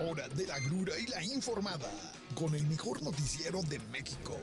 hora 0.00 0.26
de 0.28 0.46
la 0.46 0.58
grura 0.60 0.98
y 0.98 1.06
la 1.06 1.22
informada 1.22 1.90
con 2.34 2.54
el 2.54 2.66
mejor 2.66 3.02
noticiero 3.02 3.60
de 3.62 3.78
México. 3.90 4.36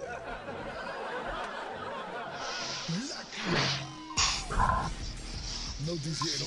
Noticiero 5.86 6.46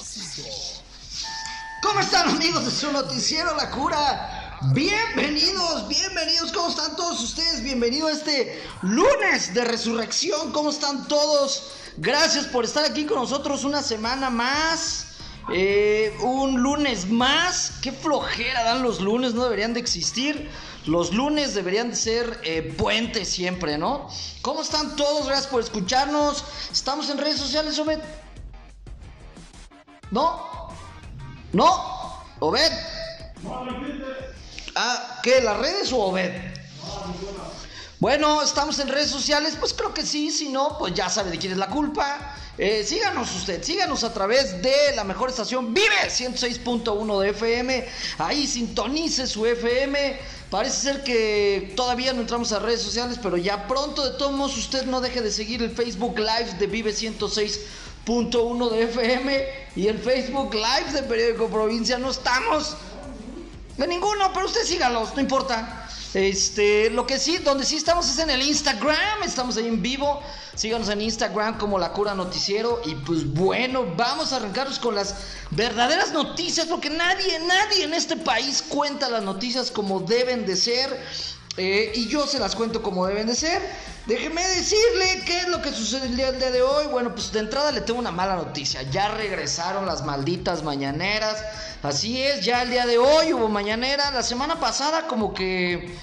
ácido. 0.00 0.48
¿Cómo 1.82 2.00
están 2.00 2.28
amigos 2.28 2.64
de 2.64 2.70
su 2.70 2.90
noticiero 2.90 3.54
La 3.56 3.70
Cura? 3.70 4.58
Bienvenidos, 4.72 5.86
bienvenidos, 5.88 6.50
¿cómo 6.50 6.70
están 6.70 6.96
todos 6.96 7.22
ustedes? 7.22 7.62
Bienvenido 7.62 8.08
a 8.08 8.12
este 8.12 8.60
lunes 8.82 9.54
de 9.54 9.64
resurrección, 9.64 10.52
¿cómo 10.52 10.70
están 10.70 11.06
todos? 11.06 11.74
Gracias 11.98 12.46
por 12.46 12.64
estar 12.64 12.84
aquí 12.84 13.04
con 13.04 13.18
nosotros 13.18 13.64
una 13.64 13.82
semana 13.82 14.30
más. 14.30 15.05
Eh, 15.52 16.16
un 16.22 16.62
lunes 16.62 17.08
más. 17.08 17.78
Qué 17.82 17.92
flojera 17.92 18.64
dan 18.64 18.82
los 18.82 19.00
lunes, 19.00 19.34
no 19.34 19.44
deberían 19.44 19.74
de 19.74 19.80
existir. 19.80 20.50
Los 20.86 21.12
lunes 21.12 21.54
deberían 21.54 21.90
de 21.90 21.96
ser 21.96 22.40
eh, 22.44 22.74
puentes 22.76 23.28
siempre, 23.28 23.78
¿no? 23.78 24.08
¿Cómo 24.42 24.62
están 24.62 24.96
todos? 24.96 25.26
Gracias 25.26 25.48
por 25.48 25.60
escucharnos. 25.60 26.44
Estamos 26.72 27.10
en 27.10 27.18
redes 27.18 27.38
sociales, 27.38 27.78
Obed. 27.78 28.00
¿No? 30.10 30.70
¿No? 31.52 32.24
¿Obed? 32.38 32.72
Ah, 34.74 35.20
¿qué? 35.22 35.40
¿Las 35.40 35.58
redes 35.58 35.92
o 35.92 35.98
Obed? 35.98 36.32
Bueno, 37.98 38.42
estamos 38.42 38.78
en 38.78 38.88
redes 38.88 39.10
sociales, 39.10 39.56
pues 39.58 39.72
creo 39.72 39.94
que 39.94 40.04
sí, 40.04 40.30
si 40.30 40.50
no, 40.50 40.76
pues 40.78 40.92
ya 40.92 41.08
sabe 41.08 41.30
de 41.30 41.38
quién 41.38 41.52
es 41.52 41.58
la 41.58 41.68
culpa. 41.68 42.34
Eh, 42.58 42.84
síganos 42.86 43.34
usted, 43.34 43.62
síganos 43.62 44.04
a 44.04 44.12
través 44.12 44.60
de 44.60 44.94
la 44.94 45.02
mejor 45.02 45.30
estación 45.30 45.72
Vive 45.72 45.96
106.1 46.06 47.20
de 47.20 47.30
FM. 47.30 47.88
Ahí 48.18 48.46
sintonice 48.46 49.26
su 49.26 49.46
FM. 49.46 50.18
Parece 50.50 50.76
ser 50.76 51.04
que 51.04 51.72
todavía 51.74 52.12
no 52.12 52.20
entramos 52.20 52.52
a 52.52 52.58
redes 52.58 52.82
sociales, 52.82 53.18
pero 53.22 53.38
ya 53.38 53.66
pronto, 53.66 54.04
de 54.04 54.18
todos 54.18 54.32
modos, 54.32 54.58
usted 54.58 54.84
no 54.84 55.00
deje 55.00 55.22
de 55.22 55.32
seguir 55.32 55.62
el 55.62 55.70
Facebook 55.70 56.18
Live 56.18 56.56
de 56.58 56.66
Vive 56.66 56.92
106.1 56.92 58.70
de 58.72 58.82
FM 58.82 59.44
y 59.74 59.88
el 59.88 59.98
Facebook 59.98 60.52
Live 60.52 60.92
de 60.92 61.02
Periódico 61.02 61.48
Provincia. 61.48 61.96
No 61.96 62.10
estamos 62.10 62.76
de 63.78 63.86
ninguno, 63.86 64.32
pero 64.34 64.44
usted 64.44 64.64
sígalos, 64.64 65.14
no 65.14 65.22
importa. 65.22 65.85
Este, 66.16 66.88
lo 66.88 67.06
que 67.06 67.18
sí, 67.18 67.36
donde 67.36 67.66
sí 67.66 67.76
estamos 67.76 68.08
es 68.08 68.18
en 68.18 68.30
el 68.30 68.40
Instagram, 68.40 69.22
estamos 69.22 69.58
ahí 69.58 69.66
en 69.66 69.82
vivo. 69.82 70.22
Síganos 70.54 70.88
en 70.88 71.02
Instagram 71.02 71.58
como 71.58 71.78
La 71.78 71.92
Cura 71.92 72.14
Noticiero. 72.14 72.80
Y 72.86 72.94
pues 72.94 73.30
bueno, 73.34 73.84
vamos 73.98 74.32
a 74.32 74.36
arrancarnos 74.36 74.78
con 74.78 74.94
las 74.94 75.14
verdaderas 75.50 76.12
noticias, 76.12 76.68
porque 76.68 76.88
nadie, 76.88 77.38
nadie 77.40 77.84
en 77.84 77.92
este 77.92 78.16
país 78.16 78.64
cuenta 78.66 79.10
las 79.10 79.24
noticias 79.24 79.70
como 79.70 80.00
deben 80.00 80.46
de 80.46 80.56
ser. 80.56 80.98
Eh, 81.58 81.92
y 81.94 82.08
yo 82.08 82.26
se 82.26 82.38
las 82.38 82.56
cuento 82.56 82.82
como 82.82 83.06
deben 83.06 83.26
de 83.26 83.34
ser. 83.34 83.60
Déjeme 84.06 84.40
decirle 84.40 85.22
qué 85.26 85.40
es 85.40 85.48
lo 85.48 85.60
que 85.60 85.72
día, 86.16 86.28
el 86.28 86.38
día 86.38 86.52
de 86.52 86.62
hoy. 86.62 86.86
Bueno, 86.86 87.12
pues 87.12 87.32
de 87.32 87.40
entrada 87.40 87.72
le 87.72 87.80
tengo 87.80 87.98
una 87.98 88.12
mala 88.12 88.36
noticia. 88.36 88.82
Ya 88.84 89.08
regresaron 89.08 89.84
las 89.84 90.04
malditas 90.04 90.62
mañaneras. 90.62 91.42
Así 91.82 92.22
es, 92.22 92.44
ya 92.44 92.62
el 92.62 92.70
día 92.70 92.86
de 92.86 92.98
hoy 92.98 93.32
hubo 93.32 93.48
mañanera. 93.48 94.12
La 94.12 94.22
semana 94.22 94.60
pasada 94.60 95.08
como 95.08 95.34
que 95.34 95.98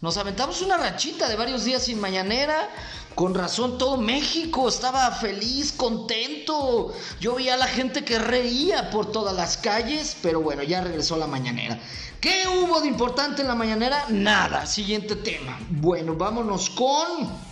nos 0.00 0.16
aventamos 0.16 0.60
una 0.60 0.76
rachita 0.76 1.28
de 1.28 1.36
varios 1.36 1.64
días 1.64 1.84
sin 1.84 2.00
mañanera. 2.00 2.68
Con 3.16 3.34
razón, 3.34 3.78
todo 3.78 3.96
México 3.96 4.68
estaba 4.68 5.10
feliz, 5.10 5.72
contento. 5.72 6.92
Yo 7.18 7.36
veía 7.36 7.54
a 7.54 7.56
la 7.56 7.66
gente 7.66 8.04
que 8.04 8.18
reía 8.18 8.90
por 8.90 9.10
todas 9.10 9.34
las 9.34 9.56
calles, 9.56 10.18
pero 10.20 10.42
bueno, 10.42 10.62
ya 10.62 10.82
regresó 10.82 11.16
la 11.16 11.26
mañanera. 11.26 11.80
¿Qué 12.20 12.46
hubo 12.46 12.82
de 12.82 12.88
importante 12.88 13.40
en 13.40 13.48
la 13.48 13.54
mañanera? 13.54 14.04
Nada. 14.10 14.66
Siguiente 14.66 15.16
tema. 15.16 15.58
Bueno, 15.70 16.14
vámonos 16.14 16.68
con... 16.68 17.46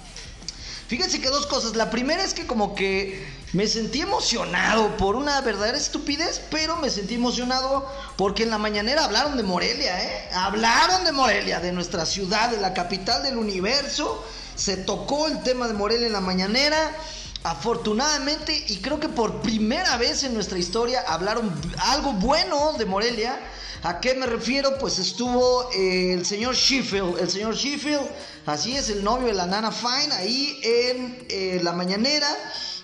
Fíjense 0.86 1.22
que 1.22 1.30
dos 1.30 1.46
cosas. 1.46 1.74
La 1.76 1.90
primera 1.90 2.22
es 2.22 2.34
que 2.34 2.46
como 2.46 2.74
que 2.74 3.26
me 3.54 3.66
sentí 3.66 4.02
emocionado 4.02 4.98
por 4.98 5.16
una 5.16 5.40
verdadera 5.40 5.78
estupidez, 5.78 6.42
pero 6.50 6.76
me 6.76 6.90
sentí 6.90 7.14
emocionado 7.14 7.90
porque 8.18 8.42
en 8.42 8.50
la 8.50 8.58
mañanera 8.58 9.06
hablaron 9.06 9.38
de 9.38 9.44
Morelia, 9.44 10.04
¿eh? 10.04 10.28
Hablaron 10.34 11.04
de 11.04 11.12
Morelia, 11.12 11.58
de 11.60 11.72
nuestra 11.72 12.04
ciudad, 12.04 12.50
de 12.50 12.60
la 12.60 12.74
capital 12.74 13.22
del 13.22 13.38
universo. 13.38 14.22
Se 14.56 14.76
tocó 14.76 15.26
el 15.26 15.42
tema 15.42 15.68
de 15.68 15.74
Morelia 15.74 16.06
en 16.06 16.12
la 16.12 16.20
mañanera. 16.20 16.96
Afortunadamente, 17.42 18.64
y 18.68 18.78
creo 18.78 18.98
que 18.98 19.10
por 19.10 19.42
primera 19.42 19.98
vez 19.98 20.24
en 20.24 20.32
nuestra 20.32 20.58
historia 20.58 21.04
hablaron 21.06 21.52
algo 21.78 22.14
bueno 22.14 22.72
de 22.78 22.86
Morelia. 22.86 23.38
¿A 23.82 24.00
qué 24.00 24.14
me 24.14 24.24
refiero? 24.24 24.78
Pues 24.78 24.98
estuvo 24.98 25.70
eh, 25.72 26.14
el 26.14 26.24
señor 26.24 26.54
Sheffield, 26.54 27.18
el 27.20 27.30
señor 27.30 27.54
Sheffield, 27.54 28.00
así 28.46 28.74
es, 28.74 28.88
el 28.88 29.04
novio 29.04 29.26
de 29.26 29.34
la 29.34 29.44
Nana 29.44 29.70
Fine, 29.70 30.14
ahí 30.14 30.58
en 30.62 31.26
eh, 31.28 31.60
la 31.62 31.74
mañanera, 31.74 32.28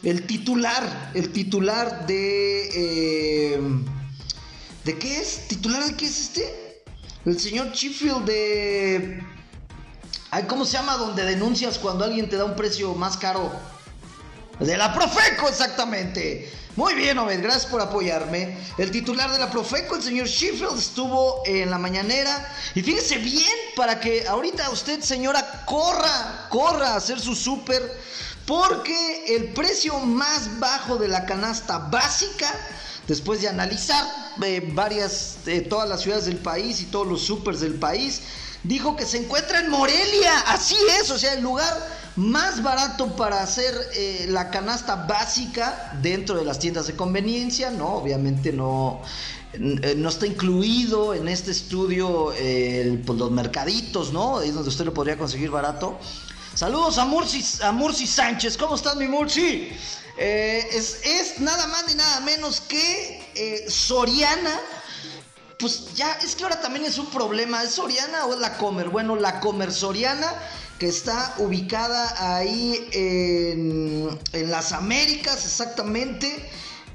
el 0.03 0.27
titular, 0.27 1.11
el 1.15 1.33
titular 1.33 2.07
de... 2.07 3.55
Eh, 3.55 3.61
¿De 4.85 4.99
qué 4.99 5.21
es? 5.21 5.49
¿Titular 5.49 5.87
de 5.87 5.95
qué 5.95 6.05
es 6.05 6.21
este? 6.21 6.83
El 7.25 7.41
señor 7.41 7.73
Sheffield 7.73 8.27
de... 8.27 9.23
Ay, 10.33 10.45
¿Cómo 10.45 10.65
se 10.65 10.75
llama? 10.75 10.97
Donde 10.97 11.25
denuncias 11.25 11.77
cuando 11.79 12.05
alguien 12.05 12.29
te 12.29 12.37
da 12.37 12.45
un 12.45 12.55
precio 12.55 12.95
más 12.95 13.17
caro. 13.17 13.51
De 14.61 14.77
la 14.77 14.95
Profeco, 14.95 15.49
exactamente. 15.49 16.53
Muy 16.77 16.95
bien, 16.95 17.19
Obed, 17.19 17.43
gracias 17.43 17.67
por 17.67 17.81
apoyarme. 17.81 18.57
El 18.79 18.93
titular 18.93 19.33
de 19.33 19.41
la 19.41 19.51
Profeco, 19.51 19.97
el 19.97 20.03
señor 20.03 20.29
Sheffield, 20.29 20.79
estuvo 20.79 21.43
en 21.47 21.69
la 21.69 21.79
mañanera. 21.79 22.49
Y 22.77 22.83
fíjese 22.83 23.19
bien, 23.19 23.51
para 23.75 23.99
que 23.99 24.29
ahorita 24.29 24.71
usted, 24.71 25.01
señora, 25.01 25.65
corra, 25.67 26.47
corra 26.49 26.91
a 26.91 26.97
hacer 26.97 27.19
su 27.19 27.35
súper. 27.35 27.99
Porque 28.47 29.35
el 29.35 29.53
precio 29.53 29.99
más 29.99 30.61
bajo 30.61 30.97
de 30.97 31.09
la 31.09 31.27
canasta 31.27 31.79
básica, 31.79 32.55
después 33.09 33.43
de 33.43 33.49
analizar 33.49 34.05
eh, 34.43 34.63
varias, 34.75 35.39
eh, 35.47 35.63
todas 35.63 35.89
las 35.89 36.03
ciudades 36.03 36.27
del 36.27 36.39
país 36.39 36.81
y 36.83 36.85
todos 36.85 37.07
los 37.09 37.23
supers 37.23 37.61
del 37.61 37.75
país, 37.75 38.23
dijo 38.63 38.97
que 38.97 39.07
se 39.07 39.19
encuentra 39.19 39.61
en 39.61 39.71
Morelia. 39.71 40.41
Así 40.47 40.77
es, 41.01 41.11
o 41.11 41.19
sea, 41.19 41.35
el 41.35 41.43
lugar 41.43 42.01
más 42.17 42.63
barato 42.63 43.15
para 43.17 43.43
hacer 43.43 43.75
eh, 43.95 44.27
la 44.29 44.51
canasta 44.51 44.97
básica 44.97 45.99
dentro 46.03 46.37
de 46.37 46.45
las 46.45 46.59
tiendas 46.59 46.87
de 46.87 46.97
conveniencia, 46.97 47.71
¿no? 47.71 47.95
Obviamente 47.95 48.53
no, 48.53 49.01
eh, 49.53 49.95
no 49.97 50.09
está 50.09 50.27
incluido 50.27 51.15
en 51.15 51.29
este 51.29 51.51
estudio 51.51 52.33
eh, 52.37 53.01
pues, 53.07 53.19
los 53.19 53.31
mercaditos, 53.31 54.13
¿no? 54.13 54.39
Ahí 54.39 54.51
donde 54.51 54.69
usted 54.69 54.85
lo 54.85 54.95
podría 54.95 55.17
conseguir 55.17 55.51
barato. 55.51 55.99
Saludos 56.55 56.99
a 56.99 57.05
Murci, 57.05 57.45
a 57.63 57.73
Murci 57.73 58.07
Sánchez, 58.07 58.57
¿cómo 58.57 58.75
estás 58.75 58.97
mi 58.97 59.07
Murci? 59.07 59.71
es, 60.19 61.01
es, 61.03 61.41
nada 61.41 61.67
más 61.69 61.87
ni 61.89 61.95
nada 61.95 62.21
menos 62.21 62.61
que 62.61 63.65
Soriana 63.69 64.61
pues 65.61 65.95
ya, 65.95 66.13
es 66.25 66.35
que 66.35 66.45
ahora 66.45 66.61
también 66.61 66.87
es 66.87 66.99
un 66.99 67.07
problema. 67.07 67.63
¿Es 67.63 67.75
Soriana 67.75 68.27
o 68.27 68.35
es 68.35 68.41
la 68.41 68.57
Comer? 68.57 68.89
Bueno, 68.89 69.17
la 69.17 69.41
Comer 69.41 69.73
Soriana, 69.73 70.33
que 70.79 70.89
está 70.89 71.35
ubicada 71.39 72.37
ahí 72.37 72.89
en, 72.93 74.19
las 74.51 74.73
Américas, 74.73 75.45
exactamente. 75.45 76.49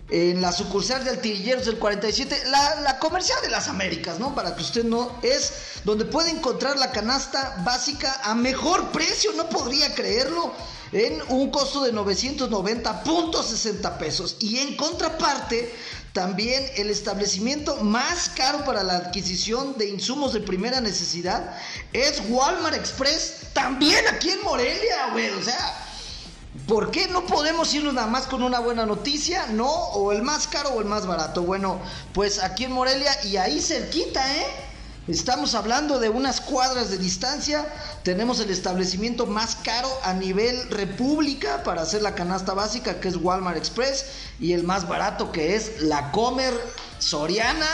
En 0.09 0.39
la 0.39 0.51
sucursal 0.51 1.03
de 1.03 1.09
Artilleros 1.11 1.65
del 1.65 1.79
47, 1.79 2.43
la, 2.49 2.81
la 2.81 2.99
comercial 2.99 3.39
de 3.41 3.49
las 3.49 3.67
Américas, 3.67 4.19
¿no? 4.19 4.35
Para 4.35 4.55
que 4.55 4.61
usted 4.61 4.83
no 4.83 5.19
es 5.23 5.51
donde 5.83 6.05
puede 6.05 6.29
encontrar 6.29 6.77
la 6.77 6.91
canasta 6.91 7.63
básica 7.65 8.21
a 8.23 8.35
mejor 8.35 8.91
precio, 8.91 9.31
no 9.33 9.49
podría 9.49 9.95
creerlo 9.95 10.53
en 10.91 11.19
un 11.29 11.49
costo 11.49 11.83
de 11.83 11.91
990.60 11.93 13.97
pesos. 13.97 14.35
Y 14.39 14.59
en 14.59 14.75
contraparte, 14.75 15.73
también 16.15 16.65
el 16.77 16.89
establecimiento 16.89 17.75
más 17.83 18.29
caro 18.29 18.63
para 18.63 18.83
la 18.83 18.95
adquisición 18.95 19.77
de 19.77 19.89
insumos 19.89 20.31
de 20.31 20.39
primera 20.39 20.79
necesidad 20.79 21.57
es 21.91 22.23
Walmart 22.29 22.73
Express, 22.73 23.47
también 23.51 23.99
aquí 24.07 24.29
en 24.29 24.41
Morelia, 24.41 25.09
güey. 25.11 25.29
O 25.31 25.43
sea, 25.43 25.75
¿por 26.69 26.89
qué 26.89 27.09
no 27.09 27.25
podemos 27.25 27.73
irnos 27.73 27.93
nada 27.93 28.07
más 28.07 28.27
con 28.27 28.43
una 28.43 28.59
buena 28.59 28.85
noticia? 28.85 29.47
No, 29.47 29.69
o 29.69 30.13
el 30.13 30.21
más 30.21 30.47
caro 30.47 30.69
o 30.69 30.79
el 30.79 30.85
más 30.85 31.05
barato. 31.05 31.41
Bueno, 31.41 31.81
pues 32.13 32.41
aquí 32.41 32.63
en 32.63 32.71
Morelia 32.71 33.11
y 33.25 33.35
ahí 33.35 33.59
cerquita, 33.59 34.37
¿eh? 34.37 34.45
Estamos 35.07 35.53
hablando 35.53 35.99
de 35.99 36.09
unas 36.09 36.41
cuadras 36.41 36.89
de 36.89 36.97
distancia. 36.97 37.71
Tenemos 38.01 38.39
el 38.39 38.49
establecimiento 38.49 39.27
más 39.27 39.55
caro 39.55 39.87
a 40.03 40.13
nivel 40.13 40.67
república 40.71 41.61
para 41.61 41.83
hacer 41.83 42.01
la 42.01 42.15
canasta 42.15 42.55
básica, 42.55 42.99
que 42.99 43.09
es 43.09 43.15
Walmart 43.17 43.55
Express, 43.55 44.05
y 44.39 44.53
el 44.53 44.63
más 44.63 44.87
barato, 44.87 45.31
que 45.31 45.55
es 45.55 45.83
la 45.83 46.11
Comer 46.11 46.53
Soriana, 46.97 47.67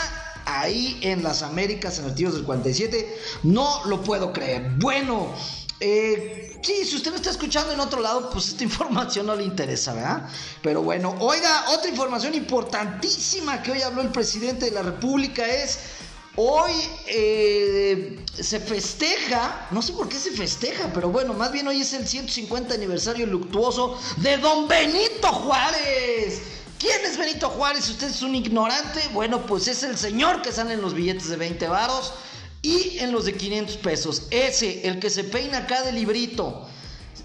ahí 0.44 1.00
en 1.00 1.22
las 1.22 1.42
Américas, 1.42 1.98
en 1.98 2.04
el 2.04 2.14
Tíos 2.14 2.34
del 2.34 2.44
47. 2.44 3.18
No 3.44 3.82
lo 3.86 4.02
puedo 4.02 4.30
creer. 4.34 4.72
Bueno, 4.76 5.34
eh, 5.80 6.60
sí, 6.62 6.84
si 6.84 6.96
usted 6.96 7.12
no 7.12 7.16
está 7.16 7.30
escuchando 7.30 7.72
en 7.72 7.80
otro 7.80 8.02
lado, 8.02 8.28
pues 8.28 8.48
esta 8.48 8.64
información 8.70 9.24
no 9.24 9.34
le 9.34 9.44
interesa, 9.44 9.94
¿verdad? 9.94 10.28
Pero 10.62 10.82
bueno, 10.82 11.16
oiga, 11.18 11.64
otra 11.70 11.88
información 11.88 12.34
importantísima 12.34 13.62
que 13.62 13.72
hoy 13.72 13.80
habló 13.80 14.02
el 14.02 14.10
presidente 14.10 14.66
de 14.66 14.72
la 14.72 14.82
República 14.82 15.46
es 15.46 15.78
Hoy 16.36 16.72
eh, 17.08 18.24
se 18.40 18.58
festeja, 18.58 19.68
no 19.70 19.82
sé 19.82 19.92
por 19.92 20.08
qué 20.08 20.16
se 20.16 20.30
festeja, 20.30 20.90
pero 20.94 21.10
bueno, 21.10 21.34
más 21.34 21.52
bien 21.52 21.68
hoy 21.68 21.82
es 21.82 21.92
el 21.92 22.08
150 22.08 22.72
aniversario 22.72 23.26
luctuoso 23.26 23.98
de 24.16 24.38
Don 24.38 24.66
Benito 24.66 25.28
Juárez. 25.28 26.40
¿Quién 26.78 27.04
es 27.04 27.18
Benito 27.18 27.50
Juárez? 27.50 27.86
¿Usted 27.90 28.08
es 28.08 28.22
un 28.22 28.34
ignorante? 28.34 29.02
Bueno, 29.12 29.44
pues 29.44 29.68
es 29.68 29.82
el 29.82 29.98
señor 29.98 30.40
que 30.40 30.52
sale 30.52 30.72
en 30.72 30.80
los 30.80 30.94
billetes 30.94 31.28
de 31.28 31.36
20 31.36 31.68
varos 31.68 32.14
y 32.62 32.98
en 33.00 33.12
los 33.12 33.26
de 33.26 33.36
500 33.36 33.76
pesos. 33.76 34.22
Ese, 34.30 34.88
el 34.88 34.98
que 34.98 35.10
se 35.10 35.24
peina 35.24 35.58
acá 35.58 35.82
de 35.82 35.92
librito. 35.92 36.66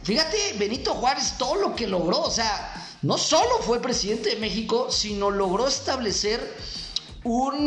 Fíjate, 0.04 0.38
Benito 0.60 0.94
Juárez, 0.94 1.36
todo 1.38 1.56
lo 1.56 1.76
que 1.76 1.88
logró, 1.88 2.24
o 2.24 2.32
sea, 2.32 2.74
no 3.04 3.18
solo 3.18 3.60
fue 3.62 3.82
presidente 3.82 4.32
de 4.32 4.36
México, 4.36 4.92
sino 4.92 5.32
logró 5.32 5.66
establecer 5.68 6.56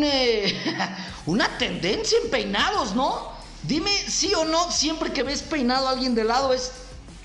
eh, 0.03 0.55
una 1.27 1.59
tendencia 1.59 2.19
en 2.23 2.31
peinados, 2.31 2.95
¿no? 2.95 3.33
Dime 3.63 3.91
sí 3.91 4.33
o 4.35 4.45
no, 4.45 4.71
siempre 4.71 5.13
que 5.13 5.23
ves 5.23 5.43
peinado 5.43 5.89
a 5.89 5.91
alguien 5.91 6.15
de 6.15 6.25
lado 6.25 6.53
es, 6.53 6.73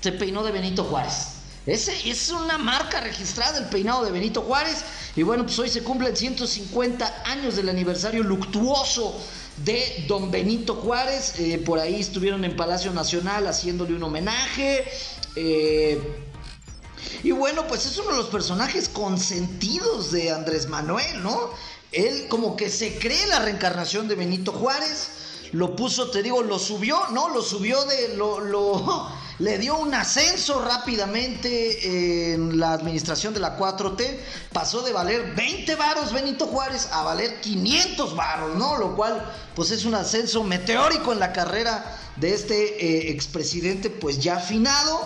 se 0.00 0.12
peinó 0.12 0.44
de 0.44 0.52
Benito 0.52 0.84
Juárez. 0.84 1.28
Ese 1.66 2.08
es 2.08 2.30
una 2.30 2.58
marca 2.58 3.00
registrada, 3.00 3.58
el 3.58 3.64
peinado 3.64 4.04
de 4.04 4.12
Benito 4.12 4.42
Juárez. 4.42 4.84
Y 5.16 5.24
bueno, 5.24 5.44
pues 5.44 5.58
hoy 5.58 5.68
se 5.68 5.82
cumplen 5.82 6.16
150 6.16 7.22
años 7.24 7.56
del 7.56 7.68
aniversario 7.68 8.22
luctuoso 8.22 9.20
de 9.64 10.04
don 10.06 10.30
Benito 10.30 10.76
Juárez. 10.76 11.40
Eh, 11.40 11.58
por 11.58 11.80
ahí 11.80 12.00
estuvieron 12.00 12.44
en 12.44 12.54
Palacio 12.54 12.92
Nacional 12.92 13.48
haciéndole 13.48 13.94
un 13.94 14.02
homenaje. 14.04 14.84
Eh, 15.34 16.00
y 17.24 17.32
bueno, 17.32 17.66
pues 17.66 17.84
es 17.86 17.98
uno 17.98 18.10
de 18.10 18.18
los 18.18 18.26
personajes 18.26 18.88
consentidos 18.88 20.12
de 20.12 20.30
Andrés 20.30 20.68
Manuel, 20.68 21.22
¿no? 21.22 21.50
Él 21.96 22.28
como 22.28 22.56
que 22.56 22.68
se 22.68 22.98
cree 22.98 23.26
la 23.26 23.38
reencarnación 23.38 24.06
de 24.06 24.14
Benito 24.14 24.52
Juárez, 24.52 25.08
lo 25.52 25.74
puso, 25.74 26.10
te 26.10 26.22
digo, 26.22 26.42
lo 26.42 26.58
subió, 26.58 27.00
¿no? 27.12 27.30
Lo 27.30 27.40
subió 27.40 27.84
de, 27.86 28.16
lo, 28.16 29.08
le 29.38 29.58
dio 29.58 29.78
un 29.78 29.94
ascenso 29.94 30.62
rápidamente 30.62 32.34
en 32.34 32.58
la 32.58 32.74
administración 32.74 33.32
de 33.32 33.40
la 33.40 33.56
4T, 33.56 34.18
pasó 34.52 34.82
de 34.82 34.92
valer 34.92 35.34
20 35.34 35.74
varos 35.76 36.12
Benito 36.12 36.46
Juárez 36.46 36.88
a 36.92 37.02
valer 37.02 37.40
500 37.40 38.14
varos, 38.14 38.56
¿no? 38.56 38.76
Lo 38.76 38.94
cual, 38.94 39.32
pues 39.54 39.70
es 39.70 39.86
un 39.86 39.94
ascenso 39.94 40.44
meteórico 40.44 41.12
en 41.12 41.20
la 41.20 41.32
carrera 41.32 41.96
de 42.16 42.34
este 42.34 42.84
eh, 42.84 43.10
expresidente, 43.10 43.90
pues 43.90 44.18
ya 44.18 44.36
afinado. 44.36 45.00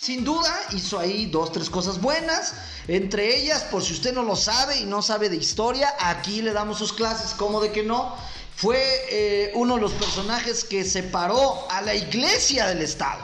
Sin 0.00 0.24
duda 0.24 0.52
hizo 0.72 0.98
ahí 0.98 1.26
dos, 1.26 1.52
tres 1.52 1.70
cosas 1.70 2.00
buenas. 2.00 2.54
Entre 2.88 3.36
ellas, 3.36 3.64
por 3.64 3.82
si 3.82 3.92
usted 3.92 4.12
no 4.14 4.22
lo 4.22 4.36
sabe 4.36 4.78
y 4.78 4.84
no 4.84 5.02
sabe 5.02 5.28
de 5.28 5.36
historia, 5.36 5.92
aquí 5.98 6.42
le 6.42 6.52
damos 6.52 6.78
sus 6.78 6.92
clases, 6.92 7.32
como 7.32 7.60
de 7.60 7.72
que 7.72 7.82
no. 7.82 8.14
Fue 8.54 8.80
eh, 9.10 9.52
uno 9.54 9.74
de 9.74 9.80
los 9.82 9.92
personajes 9.92 10.64
que 10.64 10.84
separó 10.84 11.70
a 11.70 11.82
la 11.82 11.94
iglesia 11.94 12.66
del 12.66 12.82
Estado. 12.82 13.22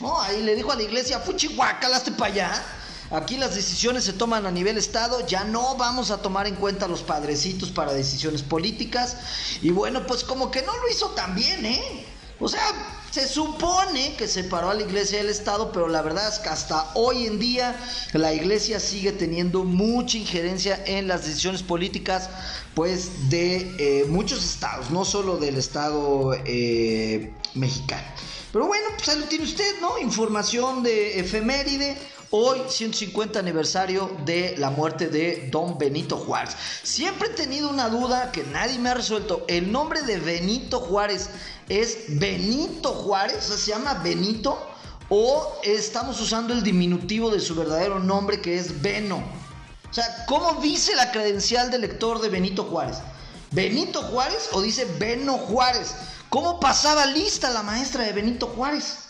¿No? 0.00 0.20
Ahí 0.20 0.42
le 0.42 0.54
dijo 0.54 0.72
a 0.72 0.76
la 0.76 0.82
iglesia, 0.82 1.20
fuchihuacalaste 1.20 2.12
para 2.12 2.32
allá. 2.32 2.64
Aquí 3.10 3.36
las 3.36 3.54
decisiones 3.54 4.04
se 4.04 4.12
toman 4.12 4.46
a 4.46 4.50
nivel 4.50 4.78
Estado, 4.78 5.26
ya 5.26 5.44
no 5.44 5.76
vamos 5.76 6.10
a 6.10 6.22
tomar 6.22 6.46
en 6.46 6.54
cuenta 6.54 6.84
a 6.84 6.88
los 6.88 7.02
padrecitos 7.02 7.70
para 7.70 7.92
decisiones 7.92 8.42
políticas. 8.42 9.16
Y 9.62 9.70
bueno, 9.70 10.06
pues 10.06 10.22
como 10.22 10.50
que 10.50 10.62
no 10.62 10.76
lo 10.76 10.88
hizo 10.88 11.08
tan 11.10 11.34
bien, 11.34 11.66
¿eh? 11.66 12.06
O 12.40 12.48
sea, 12.48 12.62
se 13.10 13.28
supone 13.28 14.14
que 14.16 14.26
separó 14.26 14.70
a 14.70 14.74
la 14.74 14.82
iglesia 14.82 15.18
del 15.18 15.28
Estado, 15.28 15.72
pero 15.72 15.88
la 15.88 16.00
verdad 16.00 16.28
es 16.28 16.38
que 16.38 16.48
hasta 16.48 16.90
hoy 16.94 17.26
en 17.26 17.38
día 17.38 17.76
la 18.12 18.32
iglesia 18.32 18.80
sigue 18.80 19.12
teniendo 19.12 19.64
mucha 19.64 20.16
injerencia 20.16 20.82
en 20.86 21.06
las 21.06 21.26
decisiones 21.26 21.62
políticas, 21.62 22.30
pues 22.74 23.28
de 23.28 23.74
eh, 23.78 24.04
muchos 24.08 24.44
estados, 24.44 24.90
no 24.90 25.04
solo 25.04 25.36
del 25.36 25.56
Estado 25.56 26.32
eh, 26.46 27.32
mexicano. 27.54 28.06
Pero 28.52 28.66
bueno, 28.66 28.86
pues 28.96 29.08
ahí 29.08 29.18
lo 29.18 29.26
tiene 29.26 29.44
usted, 29.44 29.80
¿no? 29.80 29.98
Información 29.98 30.82
de 30.82 31.20
efeméride. 31.20 31.96
Hoy, 32.32 32.60
150 32.68 33.40
aniversario 33.40 34.08
de 34.24 34.54
la 34.56 34.70
muerte 34.70 35.08
de 35.08 35.48
Don 35.50 35.76
Benito 35.78 36.16
Juárez. 36.16 36.54
Siempre 36.84 37.26
he 37.26 37.32
tenido 37.32 37.68
una 37.68 37.88
duda 37.88 38.30
que 38.30 38.44
nadie 38.44 38.78
me 38.78 38.90
ha 38.90 38.94
resuelto. 38.94 39.44
El 39.48 39.72
nombre 39.72 40.02
de 40.02 40.20
Benito 40.20 40.78
Juárez 40.78 41.28
es 41.68 42.04
Benito 42.20 42.90
Juárez, 42.90 43.38
o 43.38 43.48
sea, 43.48 43.56
se 43.56 43.70
llama 43.72 43.94
Benito, 43.94 44.64
o 45.08 45.58
estamos 45.64 46.20
usando 46.20 46.52
el 46.52 46.62
diminutivo 46.62 47.30
de 47.30 47.40
su 47.40 47.56
verdadero 47.56 47.98
nombre 47.98 48.40
que 48.40 48.58
es 48.58 48.80
Beno. 48.80 49.24
O 49.90 49.92
sea, 49.92 50.24
¿cómo 50.28 50.60
dice 50.62 50.94
la 50.94 51.10
credencial 51.10 51.72
de 51.72 51.78
lector 51.78 52.20
de 52.20 52.28
Benito 52.28 52.62
Juárez? 52.62 52.98
¿Benito 53.50 54.02
Juárez 54.02 54.50
o 54.52 54.62
dice 54.62 54.84
Beno 55.00 55.36
Juárez? 55.36 55.96
¿Cómo 56.28 56.60
pasaba 56.60 57.06
lista 57.06 57.50
la 57.50 57.64
maestra 57.64 58.04
de 58.04 58.12
Benito 58.12 58.46
Juárez? 58.46 59.09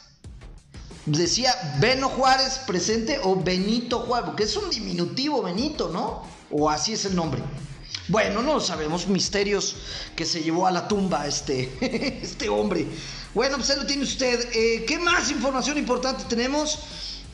Decía 1.07 1.55
Beno 1.79 2.09
Juárez 2.09 2.61
presente 2.67 3.19
o 3.23 3.37
Benito 3.37 4.01
Juárez, 4.01 4.27
porque 4.27 4.45
es 4.45 4.57
un 4.57 4.71
diminutivo 4.71 5.43
Benito, 5.43 5.89
¿no? 5.89 6.23
O 6.51 6.69
así 6.69 6.93
es 6.93 7.05
el 7.05 7.15
nombre. 7.15 7.43
Bueno, 8.09 8.43
no 8.43 8.55
lo 8.55 8.61
sabemos, 8.61 9.07
misterios 9.07 9.77
que 10.17 10.25
se 10.25 10.43
llevó 10.43 10.67
a 10.67 10.71
la 10.71 10.89
tumba 10.89 11.27
este, 11.27 11.73
este 12.23 12.49
hombre. 12.49 12.87
Bueno, 13.35 13.57
pues 13.57 13.71
ahí 13.71 13.77
lo 13.77 13.87
tiene 13.87 14.03
usted. 14.03 14.49
Eh, 14.53 14.85
¿Qué 14.85 14.99
más 14.99 15.31
información 15.31 15.79
importante 15.79 16.25
tenemos? 16.29 16.79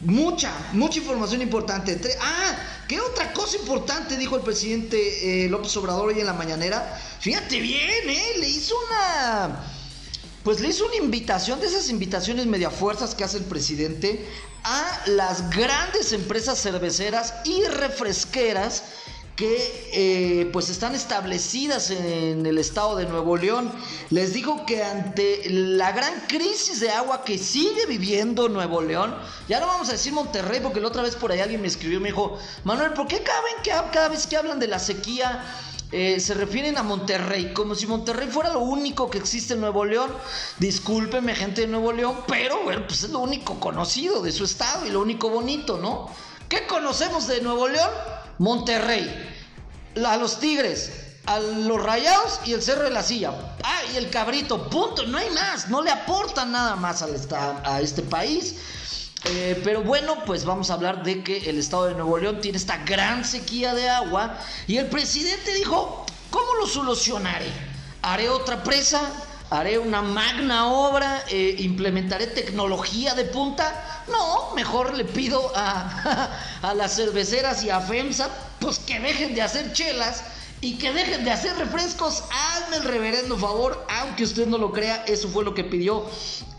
Mucha, 0.03 0.53
mucha 0.73 0.99
información 0.99 1.41
importante. 1.41 1.99
Ah, 2.21 2.57
¿qué 2.87 3.01
otra 3.01 3.33
cosa 3.33 3.57
importante 3.57 4.19
dijo 4.19 4.37
el 4.37 4.43
presidente 4.43 5.47
eh, 5.47 5.49
López 5.49 5.75
Obrador 5.79 6.09
hoy 6.09 6.21
en 6.21 6.27
la 6.27 6.35
mañanera? 6.35 7.01
Fíjate 7.21 7.59
bien, 7.61 8.11
¿eh? 8.11 8.35
Le 8.39 8.49
hizo 8.49 8.75
una 8.89 9.65
pues 10.47 10.61
le 10.61 10.69
hizo 10.69 10.87
una 10.87 10.95
invitación 10.95 11.59
de 11.59 11.67
esas 11.67 11.91
invitaciones 11.91 12.47
media 12.47 12.71
fuerzas 12.71 13.17
que 13.17 13.25
hace 13.25 13.39
el 13.39 13.43
presidente 13.47 14.25
a 14.63 15.01
las 15.07 15.51
grandes 15.51 16.13
empresas 16.13 16.63
cerveceras 16.63 17.35
y 17.45 17.65
refresqueras 17.65 18.85
que 19.35 19.91
eh, 19.93 20.49
pues 20.53 20.69
están 20.69 20.95
establecidas 20.95 21.91
en 21.91 22.47
el 22.47 22.59
estado 22.59 22.95
de 22.95 23.07
Nuevo 23.07 23.37
León. 23.37 23.73
Les 24.11 24.35
digo 24.35 24.65
que 24.67 24.85
ante 24.85 25.51
la 25.51 25.91
gran 25.91 26.15
crisis 26.29 26.79
de 26.79 26.91
agua 26.91 27.25
que 27.25 27.39
sigue 27.39 27.85
viviendo 27.87 28.49
Nuevo 28.49 28.81
León, 28.81 29.17
ya 29.49 29.59
no 29.59 29.67
vamos 29.67 29.89
a 29.89 29.93
decir 29.93 30.13
Monterrey, 30.13 30.61
porque 30.63 30.81
la 30.81 30.87
otra 30.87 31.03
vez 31.03 31.17
por 31.17 31.33
ahí 31.33 31.41
alguien 31.41 31.61
me 31.61 31.67
escribió 31.67 31.99
y 31.99 32.03
me 32.03 32.11
dijo, 32.11 32.39
Manuel, 32.63 32.93
¿por 32.93 33.09
qué 33.09 33.21
cada, 33.21 33.91
cada 33.91 34.09
vez 34.11 34.29
que 34.29 34.37
hablan 34.37 34.61
de 34.61 34.69
la 34.69 34.79
sequía 34.79 35.45
eh, 35.93 36.19
se 36.19 36.35
refieren 36.35 36.77
a 36.79 36.83
Monterrey, 36.83 37.53
como 37.53 37.75
si 37.75 37.87
Monterrey 37.87 38.29
fuera 38.29 38.53
lo 38.53 38.61
único 38.61 39.09
que 39.09 39.19
existe 39.19 39.55
en 39.55 39.61
Nuevo 39.61 39.85
León. 39.85 40.11
Discúlpeme, 40.59 41.35
gente 41.35 41.63
de 41.63 41.67
Nuevo 41.69 41.93
León, 41.93 42.19
pero 42.27 42.63
bueno, 42.65 42.87
pues 42.87 43.05
es 43.05 43.11
lo 43.11 43.21
único 43.21 43.61
conocido 43.61 44.21
de 44.23 44.33
su 44.33 44.45
estado 44.45 44.87
y 44.87 44.91
lo 44.91 45.01
único 45.01 45.31
bonito, 45.31 45.79
¿no? 45.79 46.11
¿Qué 46.49 46.67
conocemos 46.67 47.29
de 47.29 47.41
Nuevo 47.41 47.69
León? 47.69 47.91
Monterrey, 48.39 49.11
a 50.05 50.17
los 50.17 50.41
Tigres, 50.41 50.91
a 51.25 51.39
los 51.39 51.83
Rayados 51.83 52.41
y 52.45 52.53
el 52.53 52.63
Cerro 52.63 52.83
de 52.83 52.91
la 52.91 53.03
Silla. 53.03 53.33
Ah, 53.63 53.81
y 53.93 53.97
el 53.97 54.11
Cabrito, 54.11 54.69
punto, 54.69 55.07
no 55.07 55.19
hay 55.19 55.31
más, 55.31 55.69
no 55.69 55.83
le 55.83 55.91
aportan 55.91 56.53
nada 56.53 56.77
más 56.77 57.03
al, 57.03 57.17
a 57.65 57.81
este 57.81 58.03
país. 58.03 58.57
Eh, 59.25 59.61
pero 59.65 59.83
bueno, 59.83 60.23
pues 60.25 60.45
vamos 60.45 60.71
a 60.71 60.75
hablar 60.75 61.03
de 61.03 61.25
que 61.25 61.49
el 61.51 61.59
estado 61.59 61.87
de 61.87 61.95
Nuevo 61.95 62.19
León 62.19 62.41
tiene 62.41 62.59
esta 62.59 62.79
gran 62.85 63.25
sequía 63.25 63.75
de 63.75 63.89
agua 63.89 64.39
y 64.67 64.77
el 64.77 64.87
presidente 64.87 65.53
dijo, 65.55 66.07
¿cómo 66.31 66.55
lo 66.61 66.67
solucionaré? 66.67 67.51
¿Haré 68.03 68.29
otra 68.29 68.63
presa? 68.63 69.01
¿Haré 69.51 69.79
una 69.79 70.03
magna 70.03 70.67
obra? 70.67 71.25
Eh, 71.29 71.57
¿Implementaré 71.59 72.27
tecnología 72.29 73.15
de 73.15 73.25
punta? 73.25 74.05
No, 74.09 74.55
mejor 74.55 74.95
le 74.95 75.05
pido 75.05 75.53
a, 75.57 76.31
a 76.63 76.75
las 76.75 76.95
cerveceras 76.95 77.65
y 77.65 77.71
a 77.71 77.81
FEMSA 77.81 78.29
pues 78.61 78.79
que 78.79 79.01
dejen 79.01 79.35
de 79.35 79.43
hacer 79.43 79.73
chelas 79.73 80.23
y 80.61 80.79
que 80.79 80.93
dejen 80.93 81.25
de 81.25 81.31
hacer 81.31 81.57
refrescos. 81.57 82.25
Hazme 82.31 82.77
el 82.77 82.85
reverendo 82.85 83.37
favor, 83.37 83.87
aunque 83.89 84.25
usted 84.25 84.47
no 84.47 84.59
lo 84.59 84.73
crea, 84.73 85.05
eso 85.07 85.29
fue 85.29 85.45
lo 85.45 85.55
que 85.55 85.65
pidió 85.65 86.07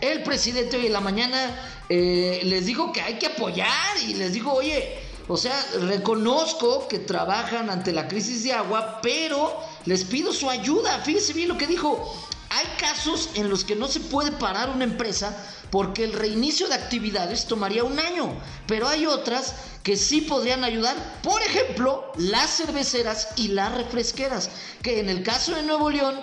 el 0.02 0.24
presidente 0.24 0.78
hoy 0.78 0.88
en 0.88 0.94
la 0.94 1.02
mañana. 1.02 1.56
Eh, 1.90 2.42
les 2.44 2.66
dijo 2.66 2.92
que 2.92 3.02
hay 3.02 3.18
que 3.18 3.28
apoyar 3.28 3.98
y 4.08 4.14
les 4.16 4.34
dijo, 4.34 4.52
oye, 4.54 5.00
o 5.28 5.36
sea, 5.36 5.62
reconozco 5.82 6.88
que 6.88 7.00
trabajan 7.00 7.70
ante 7.70 7.92
la 7.92 8.08
crisis 8.08 8.44
de 8.44 8.54
agua, 8.54 9.00
pero 9.02 9.58
les 9.86 10.06
pido 10.06 10.32
su 10.32 10.50
ayuda. 10.50 11.00
Fíjese 11.00 11.34
bien 11.34 11.50
lo 11.50 11.58
que 11.58 11.68
dijo. 11.68 12.14
Hay 12.50 12.66
casos 12.80 13.30
en 13.36 13.50
los 13.50 13.64
que 13.64 13.76
no 13.76 13.88
se 13.88 14.00
puede 14.00 14.32
parar 14.32 14.70
una 14.70 14.86
empresa 14.86 15.36
porque 15.70 16.04
el 16.04 16.14
reinicio 16.14 16.68
de 16.68 16.76
actividades 16.76 17.46
tomaría 17.46 17.84
un 17.84 18.00
año, 18.00 18.34
pero 18.68 18.88
hay 18.88 19.06
otras 19.06 19.54
que 19.84 19.98
sí 19.98 20.22
podrían 20.22 20.64
ayudar, 20.64 21.22
por 21.22 21.42
ejemplo, 21.42 22.12
las 22.18 22.58
cerveceras 22.58 23.30
y 23.36 23.50
las 23.50 23.74
refresqueras, 23.74 24.50
que 24.82 25.00
en 25.00 25.10
el 25.10 25.24
caso 25.24 25.56
de 25.56 25.64
Nuevo 25.64 25.90
León, 25.90 26.16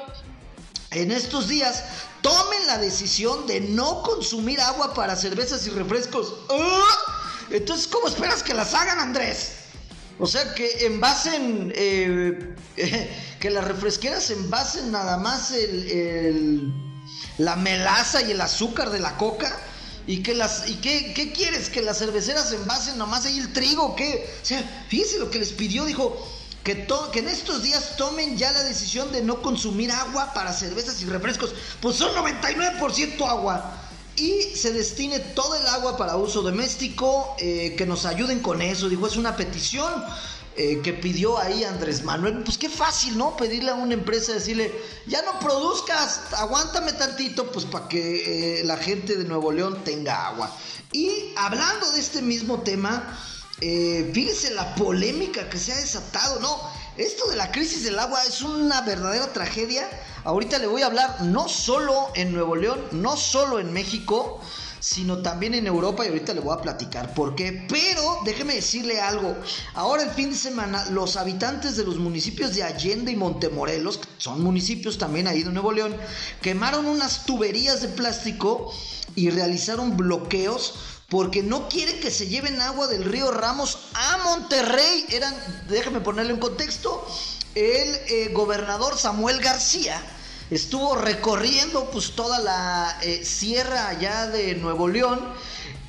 en 0.90 1.10
estos 1.10 1.48
días, 1.48 1.84
tomen 2.22 2.66
la 2.66 2.78
decisión 2.78 3.46
de 3.46 3.60
no 3.60 4.02
consumir 4.02 4.60
agua 4.60 4.94
para 4.94 5.16
cervezas 5.16 5.66
y 5.66 5.70
refrescos. 5.70 6.34
¡Ah! 6.50 7.24
Entonces, 7.50 7.86
¿cómo 7.86 8.08
esperas 8.08 8.42
que 8.42 8.54
las 8.54 8.72
hagan, 8.72 8.98
Andrés? 8.98 9.63
O 10.18 10.26
sea, 10.26 10.54
que 10.54 10.87
envasen, 10.87 11.73
eh, 11.75 12.54
que 13.40 13.50
las 13.50 13.64
refresqueras 13.64 14.30
envasen 14.30 14.92
nada 14.92 15.16
más 15.18 15.50
el, 15.52 16.73
la 17.38 17.56
melaza 17.56 18.23
y 18.23 18.30
el 18.30 18.40
azúcar 18.40 18.90
de 18.90 19.00
la 19.00 19.16
coca. 19.16 19.59
Y 20.06 20.23
que 20.23 20.35
las. 20.35 20.68
¿Y 20.68 20.75
qué, 20.76 21.14
qué 21.14 21.33
quieres? 21.33 21.71
¿Que 21.71 21.80
las 21.80 21.99
cerveceras 21.99 22.52
envasen 22.52 22.99
más 22.99 23.25
ahí 23.25 23.38
el 23.38 23.52
trigo? 23.52 23.97
¿Qué? 23.97 24.28
O 24.42 24.44
sea, 24.44 24.87
fíjese 24.88 25.18
lo 25.18 25.30
que 25.30 25.38
les 25.38 25.52
pidió, 25.52 25.85
dijo. 25.85 26.30
Que, 26.62 26.87
que, 27.12 27.18
en 27.18 27.28
estos 27.28 27.62
días 27.62 27.97
tomen 27.99 28.38
ya 28.38 28.50
la 28.52 28.62
decisión 28.62 29.12
de 29.12 29.23
no 29.23 29.42
consumir 29.42 29.90
agua 29.90 30.33
para 30.33 30.52
cervezas 30.52 31.00
y 31.02 31.04
refrescos. 31.04 31.54
Pues 31.80 31.97
son 31.97 32.14
99% 32.14 33.28
agua 33.28 33.83
y 34.16 34.42
se 34.54 34.73
destine 34.73 35.18
todo 35.18 35.56
el 35.56 35.66
agua 35.66 35.97
para 35.97 36.16
uso 36.16 36.42
doméstico, 36.42 37.35
eh, 37.38 37.75
que 37.76 37.87
nos 37.87 38.06
ayuden 38.06 38.40
con 38.40 38.62
eso. 38.62 38.88
Dijo, 38.88 39.06
es 39.06 39.16
una 39.16 39.37
petición 39.37 39.92
eh, 40.56 40.80
que 40.83 40.92
pidió 40.92 41.38
ahí 41.38 41.64
Andrés 41.64 42.04
Manuel. 42.04 42.42
Pues 42.44 42.56
qué 42.56 42.68
fácil, 42.68 43.18
¿no? 43.18 43.37
Pedirle 43.37 43.71
a 43.71 43.75
una 43.75 43.94
empresa, 43.94 44.33
decirle, 44.33 44.73
ya 45.06 45.23
no 45.23 45.38
produzcas, 45.40 46.21
aguántame 46.33 46.92
tantito, 46.92 47.50
pues 47.50 47.64
para 47.64 47.88
que 47.88 48.61
eh, 48.61 48.64
la 48.64 48.76
gente 48.76 49.16
de 49.16 49.25
Nuevo 49.25 49.50
León 49.50 49.83
tenga 49.85 50.28
agua. 50.28 50.50
Y 50.92 51.33
hablando 51.37 51.90
de 51.90 52.00
este 52.00 52.23
mismo 52.23 52.61
tema, 52.62 53.18
fíjese 53.61 54.52
la 54.52 54.75
polémica 54.75 55.49
que 55.49 55.59
se 55.59 55.73
ha 55.73 55.76
desatado, 55.76 56.38
¿no? 56.38 56.61
Esto 56.97 57.26
de 57.28 57.37
la 57.37 57.50
crisis 57.50 57.83
del 57.83 57.99
agua 57.99 58.23
es 58.25 58.42
una 58.42 58.83
verdadera 58.83 59.33
tragedia 59.33 59.88
Ahorita 60.24 60.58
le 60.58 60.66
voy 60.66 60.80
a 60.80 60.86
hablar 60.86 61.20
no 61.20 61.50
solo 61.50 62.08
en 62.14 62.32
Nuevo 62.32 62.56
León, 62.56 62.80
no 62.92 63.14
solo 63.14 63.58
en 63.58 63.70
México, 63.74 64.40
sino 64.80 65.18
también 65.18 65.52
en 65.52 65.66
Europa 65.66 66.04
y 66.04 66.08
ahorita 66.08 66.32
le 66.32 66.40
voy 66.40 66.56
a 66.56 66.62
platicar 66.62 67.12
por 67.12 67.34
qué. 67.34 67.66
Pero 67.68 68.20
déjeme 68.24 68.54
decirle 68.54 69.02
algo, 69.02 69.36
ahora 69.74 70.02
el 70.02 70.10
fin 70.10 70.30
de 70.30 70.36
semana 70.36 70.82
los 70.90 71.16
habitantes 71.16 71.76
de 71.76 71.84
los 71.84 71.96
municipios 71.96 72.54
de 72.54 72.62
Allende 72.62 73.12
y 73.12 73.16
Montemorelos, 73.16 73.98
que 73.98 74.08
son 74.16 74.42
municipios 74.42 74.96
también 74.96 75.26
ahí 75.26 75.42
de 75.42 75.50
Nuevo 75.50 75.72
León, 75.72 75.94
quemaron 76.40 76.86
unas 76.86 77.26
tuberías 77.26 77.82
de 77.82 77.88
plástico 77.88 78.72
y 79.14 79.28
realizaron 79.28 79.94
bloqueos 79.98 80.74
porque 81.10 81.42
no 81.42 81.68
quieren 81.68 82.00
que 82.00 82.10
se 82.10 82.28
lleven 82.28 82.62
agua 82.62 82.86
del 82.86 83.04
río 83.04 83.30
Ramos 83.30 83.78
a 83.92 84.16
Monterrey. 84.24 85.04
Eran, 85.10 85.34
déjeme 85.68 86.00
ponerle 86.00 86.32
en 86.32 86.40
contexto, 86.40 87.06
el 87.54 87.94
eh, 88.08 88.30
gobernador 88.32 88.98
Samuel 88.98 89.38
García 89.40 90.02
estuvo 90.50 90.96
recorriendo 90.96 91.90
pues 91.90 92.12
toda 92.12 92.38
la 92.38 92.98
eh, 93.02 93.24
sierra 93.24 93.88
allá 93.88 94.26
de 94.26 94.54
Nuevo 94.56 94.88
León 94.88 95.20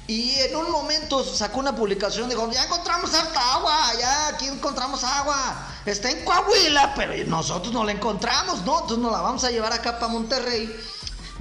y 0.08 0.36
en 0.36 0.56
un 0.56 0.70
momento 0.72 1.24
sacó 1.24 1.60
una 1.60 1.76
publicación, 1.76 2.30
dijo, 2.30 2.50
ya 2.52 2.66
encontramos 2.66 3.12
harta 3.14 3.56
agua, 3.56 3.92
ya 4.00 4.28
aquí 4.28 4.46
encontramos 4.46 5.04
agua, 5.04 5.68
está 5.84 6.12
en 6.12 6.24
Coahuila, 6.24 6.94
pero 6.96 7.14
nosotros 7.26 7.74
no 7.74 7.84
la 7.84 7.92
encontramos, 7.92 8.62
¿no? 8.64 8.82
Entonces 8.82 9.00
nos 9.00 9.12
la 9.12 9.22
vamos 9.22 9.44
a 9.44 9.50
llevar 9.50 9.74
acá 9.74 9.98
para 9.98 10.14
Monterrey 10.14 10.70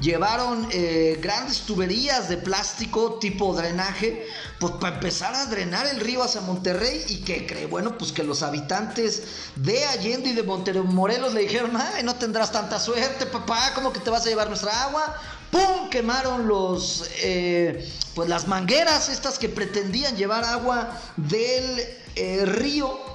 llevaron 0.00 0.68
eh, 0.70 1.18
grandes 1.22 1.60
tuberías 1.60 2.28
de 2.28 2.36
plástico 2.36 3.14
tipo 3.14 3.54
drenaje, 3.54 4.26
pues 4.58 4.72
para 4.74 4.96
empezar 4.96 5.34
a 5.34 5.46
drenar 5.46 5.86
el 5.86 6.00
río 6.00 6.22
hacia 6.22 6.40
Monterrey 6.40 7.04
y 7.08 7.18
que 7.18 7.46
cree, 7.46 7.66
bueno, 7.66 7.96
pues 7.96 8.12
que 8.12 8.24
los 8.24 8.42
habitantes 8.42 9.22
de 9.56 9.84
Allende 9.86 10.30
y 10.30 10.34
de 10.34 10.82
Morelos 10.82 11.34
le 11.34 11.42
dijeron, 11.42 11.76
ay, 11.76 12.02
no 12.02 12.16
tendrás 12.16 12.50
tanta 12.52 12.78
suerte, 12.78 13.26
papá, 13.26 13.72
¿cómo 13.74 13.92
que 13.92 14.00
te 14.00 14.10
vas 14.10 14.26
a 14.26 14.28
llevar 14.28 14.48
nuestra 14.48 14.84
agua? 14.84 15.14
¡Pum! 15.50 15.88
Quemaron 15.90 16.48
los, 16.48 17.08
eh, 17.22 17.88
pues 18.14 18.28
las 18.28 18.48
mangueras 18.48 19.08
estas 19.08 19.38
que 19.38 19.48
pretendían 19.48 20.16
llevar 20.16 20.44
agua 20.44 21.00
del 21.16 21.80
eh, 22.16 22.44
río 22.44 23.13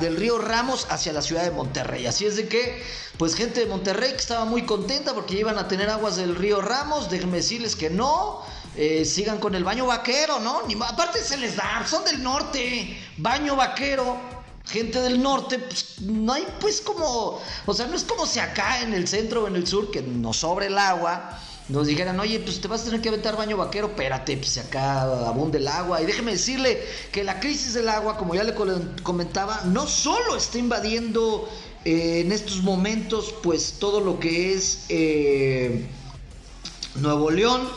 del 0.00 0.16
río 0.16 0.38
Ramos 0.38 0.86
hacia 0.90 1.12
la 1.12 1.22
ciudad 1.22 1.42
de 1.42 1.50
Monterrey. 1.50 2.06
Así 2.06 2.26
es 2.26 2.36
de 2.36 2.48
que, 2.48 2.82
pues 3.16 3.34
gente 3.34 3.60
de 3.60 3.66
Monterrey 3.66 4.12
que 4.12 4.18
estaba 4.18 4.44
muy 4.44 4.62
contenta 4.64 5.14
porque 5.14 5.38
iban 5.38 5.58
a 5.58 5.66
tener 5.66 5.90
aguas 5.90 6.16
del 6.16 6.36
río 6.36 6.60
Ramos, 6.60 7.10
déjenme 7.10 7.38
decirles 7.38 7.74
que 7.74 7.90
no. 7.90 8.42
Eh, 8.76 9.04
sigan 9.04 9.38
con 9.38 9.56
el 9.56 9.64
baño 9.64 9.86
vaquero, 9.86 10.38
¿no? 10.38 10.62
Ni, 10.68 10.74
aparte 10.74 11.18
se 11.18 11.36
les 11.36 11.56
da, 11.56 11.84
son 11.84 12.04
del 12.04 12.22
norte, 12.22 12.96
baño 13.16 13.56
vaquero, 13.56 14.16
gente 14.64 15.00
del 15.00 15.20
norte, 15.20 15.58
pues 15.58 16.00
no 16.02 16.32
hay 16.32 16.46
pues 16.60 16.80
como, 16.80 17.40
o 17.66 17.74
sea, 17.74 17.86
no 17.86 17.96
es 17.96 18.04
como 18.04 18.24
si 18.24 18.38
acá 18.38 18.80
en 18.82 18.94
el 18.94 19.08
centro 19.08 19.44
o 19.44 19.48
en 19.48 19.56
el 19.56 19.66
sur 19.66 19.90
que 19.90 20.00
nos 20.00 20.36
sobre 20.36 20.66
el 20.66 20.78
agua 20.78 21.40
nos 21.68 21.86
dijeran, 21.86 22.18
oye, 22.18 22.40
pues 22.40 22.60
te 22.60 22.68
vas 22.68 22.82
a 22.82 22.84
tener 22.86 23.00
que 23.02 23.10
aventar 23.10 23.36
baño 23.36 23.56
vaquero, 23.58 23.88
espérate, 23.88 24.36
pues 24.38 24.56
acá 24.56 25.02
abunde 25.02 25.58
el 25.58 25.68
agua. 25.68 26.00
Y 26.00 26.06
déjeme 26.06 26.32
decirle 26.32 26.82
que 27.12 27.22
la 27.24 27.40
crisis 27.40 27.74
del 27.74 27.88
agua, 27.88 28.16
como 28.16 28.34
ya 28.34 28.42
le 28.42 28.54
comentaba, 29.02 29.62
no 29.66 29.86
solo 29.86 30.36
está 30.36 30.58
invadiendo 30.58 31.48
eh, 31.84 32.22
en 32.24 32.32
estos 32.32 32.62
momentos, 32.62 33.34
pues 33.42 33.74
todo 33.78 34.00
lo 34.00 34.18
que 34.18 34.54
es 34.54 34.86
eh, 34.88 35.86
Nuevo 36.94 37.30
León, 37.30 37.68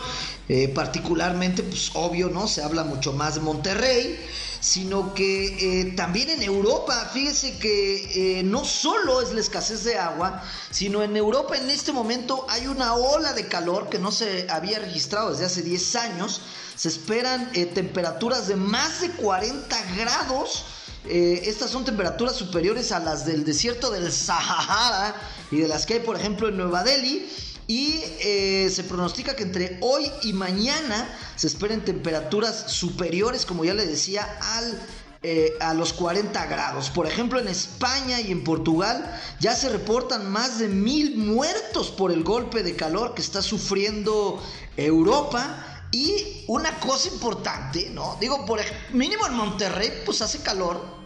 eh, 0.53 0.67
particularmente, 0.67 1.63
pues 1.63 1.91
obvio, 1.93 2.27
¿no? 2.27 2.45
Se 2.45 2.61
habla 2.61 2.83
mucho 2.83 3.13
más 3.13 3.35
de 3.35 3.39
Monterrey 3.39 4.19
sino 4.59 5.15
que 5.15 5.79
eh, 5.79 5.93
también 5.93 6.29
en 6.29 6.43
Europa, 6.43 7.09
fíjese 7.11 7.57
que 7.57 8.39
eh, 8.39 8.43
no 8.43 8.63
solo 8.63 9.21
es 9.21 9.31
la 9.31 9.39
escasez 9.39 9.85
de 9.85 9.97
agua, 9.97 10.43
sino 10.69 11.01
en 11.01 11.15
Europa 11.15 11.55
en 11.57 11.67
este 11.71 11.91
momento 11.91 12.45
hay 12.47 12.67
una 12.67 12.93
ola 12.93 13.33
de 13.33 13.47
calor 13.47 13.89
que 13.89 13.97
no 13.97 14.11
se 14.11 14.45
había 14.51 14.77
registrado 14.77 15.31
desde 15.31 15.45
hace 15.45 15.63
10 15.63 15.95
años. 15.95 16.41
Se 16.75 16.89
esperan 16.89 17.51
temperaturas 17.73 18.47
de 18.47 18.55
más 18.55 19.01
de 19.01 19.09
40 19.11 19.75
grados. 19.97 20.65
estas 21.05 21.71
son 21.71 21.83
temperaturas 21.83 22.35
superiores 22.35 22.91
a 22.91 22.99
las 22.99 23.25
del 23.25 23.43
desierto 23.43 23.89
del 23.89 24.11
Sahara 24.11 25.15
y 25.49 25.57
de 25.57 25.67
las 25.67 25.87
que 25.87 25.95
hay, 25.95 25.99
por 26.01 26.17
ejemplo, 26.17 26.49
en 26.49 26.57
Nueva 26.57 26.83
Delhi. 26.83 27.27
Y 27.71 28.03
eh, 28.19 28.69
se 28.69 28.83
pronostica 28.83 29.33
que 29.33 29.43
entre 29.43 29.77
hoy 29.79 30.11
y 30.23 30.33
mañana 30.33 31.07
se 31.37 31.47
esperen 31.47 31.85
temperaturas 31.85 32.69
superiores, 32.69 33.45
como 33.45 33.63
ya 33.63 33.73
le 33.73 33.85
decía, 33.85 34.27
al 34.41 34.77
eh, 35.23 35.53
a 35.61 35.73
los 35.73 35.93
40 35.93 36.47
grados. 36.47 36.89
Por 36.89 37.07
ejemplo, 37.07 37.39
en 37.39 37.47
España 37.47 38.19
y 38.19 38.29
en 38.29 38.43
Portugal 38.43 39.17
ya 39.39 39.55
se 39.55 39.69
reportan 39.69 40.29
más 40.29 40.59
de 40.59 40.67
mil 40.67 41.15
muertos 41.15 41.91
por 41.91 42.11
el 42.11 42.25
golpe 42.25 42.61
de 42.61 42.75
calor 42.75 43.13
que 43.13 43.21
está 43.21 43.41
sufriendo 43.41 44.43
Europa. 44.75 45.85
Y 45.93 46.43
una 46.47 46.77
cosa 46.77 47.07
importante, 47.07 47.89
¿no? 47.91 48.17
Digo, 48.19 48.45
por 48.45 48.59
mínimo 48.91 49.25
en 49.25 49.33
Monterrey, 49.33 50.01
pues 50.05 50.21
hace 50.21 50.39
calor, 50.39 51.00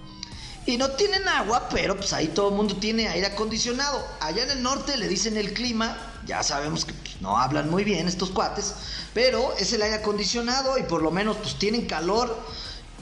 y 0.65 0.77
no 0.77 0.89
tienen 0.91 1.27
agua, 1.27 1.69
pero 1.69 1.95
pues 1.95 2.11
ahí 2.13 2.27
todo 2.29 2.49
el 2.49 2.55
mundo 2.55 2.75
tiene 2.77 3.07
aire 3.07 3.27
acondicionado. 3.27 4.03
Allá 4.19 4.43
en 4.43 4.51
el 4.51 4.63
norte 4.63 4.97
le 4.97 5.07
dicen 5.07 5.37
el 5.37 5.53
clima, 5.53 5.95
ya 6.25 6.41
sabemos 6.41 6.85
que 6.85 6.93
pues, 6.93 7.21
no 7.21 7.37
hablan 7.37 7.69
muy 7.69 7.83
bien 7.83 8.07
estos 8.07 8.31
cuates, 8.31 8.73
pero 9.13 9.53
es 9.59 9.73
el 9.73 9.83
aire 9.83 9.97
acondicionado 9.97 10.77
y 10.77 10.83
por 10.83 11.03
lo 11.03 11.11
menos 11.11 11.37
pues 11.37 11.59
tienen 11.59 11.85
calor, 11.85 12.35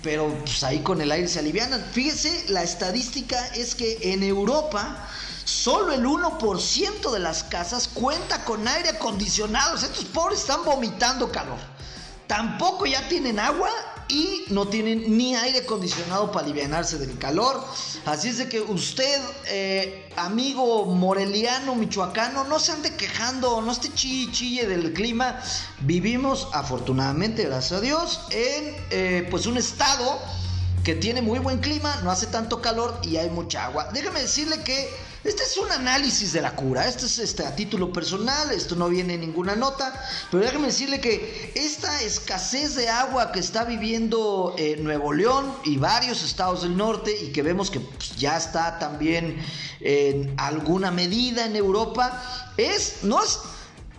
pero 0.01 0.27
pues 0.43 0.63
ahí 0.63 0.79
con 0.79 0.99
el 0.99 1.11
aire 1.11 1.27
se 1.27 1.39
alivianan. 1.39 1.83
Fíjese, 1.93 2.45
la 2.49 2.63
estadística 2.63 3.47
es 3.55 3.75
que 3.75 3.97
en 4.13 4.23
Europa 4.23 5.07
solo 5.45 5.93
el 5.93 6.05
1% 6.05 7.11
de 7.11 7.19
las 7.19 7.45
casas 7.45 7.87
cuenta 7.87 8.43
con 8.43 8.67
aire 8.67 8.89
acondicionado. 8.89 9.77
estos 9.77 10.05
pobres 10.05 10.39
están 10.39 10.65
vomitando 10.65 11.31
calor. 11.31 11.59
Tampoco 12.27 12.85
ya 12.85 13.07
tienen 13.07 13.39
agua 13.39 13.69
y 14.13 14.45
no 14.49 14.67
tienen 14.67 15.17
ni 15.17 15.35
aire 15.35 15.59
acondicionado 15.59 16.31
para 16.31 16.45
aliviarse 16.45 16.99
del 16.99 17.17
calor. 17.17 17.65
Así 18.05 18.29
es 18.29 18.37
de 18.37 18.47
que 18.47 18.61
usted, 18.61 19.19
eh, 19.47 20.07
amigo 20.15 20.85
moreliano, 20.85 21.73
michoacano, 21.73 22.43
no 22.43 22.59
se 22.59 22.73
ande 22.73 22.95
quejando, 22.95 23.61
no 23.61 23.71
esté 23.71 23.91
chille, 23.93 24.67
del 24.67 24.93
clima. 24.93 25.41
Vivimos, 25.79 26.47
afortunadamente, 26.53 27.45
gracias 27.45 27.79
a 27.79 27.81
Dios, 27.81 28.21
en 28.29 28.75
eh, 28.91 29.27
pues 29.31 29.47
un 29.47 29.57
estado 29.57 30.19
que 30.83 30.95
tiene 30.95 31.21
muy 31.21 31.39
buen 31.39 31.59
clima, 31.59 31.95
no 32.03 32.11
hace 32.11 32.27
tanto 32.27 32.61
calor 32.61 32.99
y 33.03 33.17
hay 33.17 33.29
mucha 33.29 33.65
agua. 33.65 33.89
Déjame 33.93 34.21
decirle 34.21 34.63
que 34.63 34.89
este 35.23 35.43
es 35.43 35.57
un 35.57 35.71
análisis 35.71 36.33
de 36.33 36.41
la 36.41 36.53
cura, 36.55 36.85
este 36.85 37.05
es 37.05 37.17
este, 37.17 37.45
a 37.45 37.55
título 37.55 37.93
personal, 37.93 38.51
esto 38.51 38.75
no 38.75 38.89
viene 38.89 39.13
en 39.13 39.21
ninguna 39.21 39.55
nota, 39.55 39.93
pero 40.29 40.43
déjame 40.43 40.67
decirle 40.67 40.99
que 40.99 41.53
esta 41.55 42.01
escasez 42.01 42.75
de 42.75 42.89
agua 42.89 43.31
que 43.31 43.39
está 43.39 43.63
viviendo 43.63 44.53
eh, 44.57 44.75
Nuevo 44.79 45.13
León 45.13 45.53
y 45.63 45.77
varios 45.77 46.23
estados 46.23 46.63
del 46.63 46.75
norte 46.75 47.15
y 47.23 47.31
que 47.31 47.41
vemos 47.41 47.71
que 47.71 47.79
pues, 47.79 48.17
ya 48.17 48.35
está 48.35 48.77
también 48.79 49.41
en 49.79 50.33
alguna 50.37 50.91
medida 50.91 51.45
en 51.45 51.55
Europa, 51.55 52.51
es, 52.57 52.97
no 53.03 53.23
es, 53.23 53.39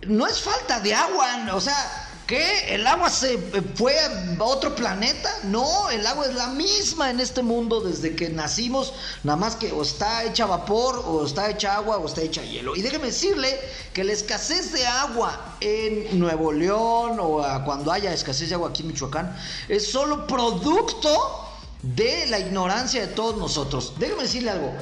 no 0.07 0.27
es 0.27 0.39
falta 0.39 0.79
de 0.79 0.93
agua, 0.93 1.27
o 1.53 1.61
sea, 1.61 2.04
¿Qué? 2.27 2.73
¿El 2.73 2.87
agua 2.87 3.11
se 3.11 3.37
fue 3.75 3.95
a 3.99 4.43
otro 4.43 4.73
planeta? 4.73 5.29
No, 5.43 5.91
el 5.91 6.07
agua 6.07 6.25
es 6.25 6.33
la 6.33 6.47
misma 6.47 7.11
en 7.11 7.19
este 7.19 7.43
mundo 7.43 7.81
desde 7.81 8.15
que 8.15 8.29
nacimos, 8.29 8.93
nada 9.23 9.37
más 9.37 9.55
que 9.55 9.71
o 9.71 9.83
está 9.83 10.23
hecha 10.23 10.47
vapor, 10.47 11.03
o 11.05 11.23
está 11.23 11.51
hecha 11.51 11.75
agua, 11.75 11.97
o 11.97 12.07
está 12.07 12.21
hecha 12.21 12.43
hielo. 12.43 12.75
Y 12.75 12.81
déjeme 12.81 13.07
decirle 13.07 13.59
que 13.93 14.03
la 14.03 14.13
escasez 14.13 14.71
de 14.71 14.87
agua 14.87 15.57
en 15.61 16.19
Nuevo 16.19 16.51
León 16.51 17.19
o 17.19 17.45
cuando 17.63 17.91
haya 17.91 18.11
escasez 18.11 18.49
de 18.49 18.55
agua 18.55 18.69
aquí 18.69 18.81
en 18.81 18.87
Michoacán 18.87 19.37
es 19.69 19.91
solo 19.91 20.25
producto 20.25 21.47
de 21.83 22.25
la 22.25 22.39
ignorancia 22.39 23.01
de 23.01 23.13
todos 23.13 23.37
nosotros. 23.37 23.93
Déjeme 23.99 24.23
decirle 24.23 24.49
algo. 24.49 24.73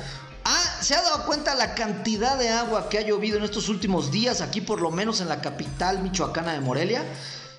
¿Se 0.81 0.95
ha 0.95 1.01
dado 1.01 1.25
cuenta 1.25 1.55
la 1.55 1.75
cantidad 1.75 2.37
de 2.37 2.49
agua 2.49 2.89
que 2.89 2.97
ha 2.97 3.01
llovido 3.01 3.37
en 3.37 3.45
estos 3.45 3.69
últimos 3.69 4.11
días 4.11 4.41
aquí, 4.41 4.59
por 4.59 4.81
lo 4.81 4.91
menos 4.91 5.21
en 5.21 5.29
la 5.29 5.39
capital 5.39 6.03
michoacana 6.03 6.51
de 6.51 6.59
Morelia? 6.59 7.03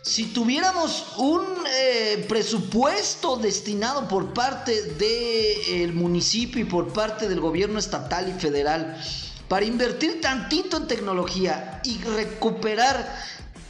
Si 0.05 0.27
tuviéramos 0.27 1.15
un 1.17 1.43
eh, 1.67 2.27
presupuesto 2.29 3.37
destinado 3.37 4.07
por 4.07 4.35
parte 4.35 4.83
del 4.83 5.95
municipio 5.95 6.61
y 6.61 6.67
por 6.67 6.93
parte 6.93 7.27
del 7.27 7.41
gobierno 7.41 7.79
estatal 7.79 8.29
y 8.29 8.39
federal 8.39 9.03
para 9.49 9.65
invertir 9.65 10.21
tantito 10.21 10.77
en 10.77 10.89
tecnología 10.89 11.81
y 11.85 12.03
recuperar 12.03 13.17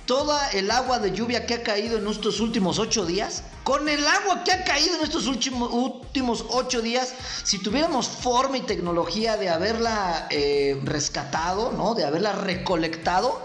toda 0.06 0.50
el 0.50 0.72
agua 0.72 0.98
de 0.98 1.12
lluvia 1.12 1.46
que 1.46 1.54
ha 1.54 1.62
caído 1.62 1.98
en 1.98 2.08
estos 2.08 2.40
últimos 2.40 2.80
ocho 2.80 3.06
días, 3.06 3.44
con 3.62 3.88
el 3.88 4.04
agua 4.04 4.42
que 4.42 4.50
ha 4.50 4.64
caído 4.64 4.96
en 4.96 5.04
estos 5.04 5.28
últimos, 5.28 6.44
ocho 6.50 6.82
días, 6.82 7.14
si 7.44 7.58
tuviéramos 7.58 8.08
forma 8.08 8.58
y 8.58 8.62
tecnología 8.62 9.36
de 9.36 9.50
haberla 9.50 10.26
eh, 10.30 10.80
rescatado, 10.82 11.70
¿no? 11.70 11.94
De 11.94 12.04
haberla 12.04 12.32
recolectado, 12.32 13.40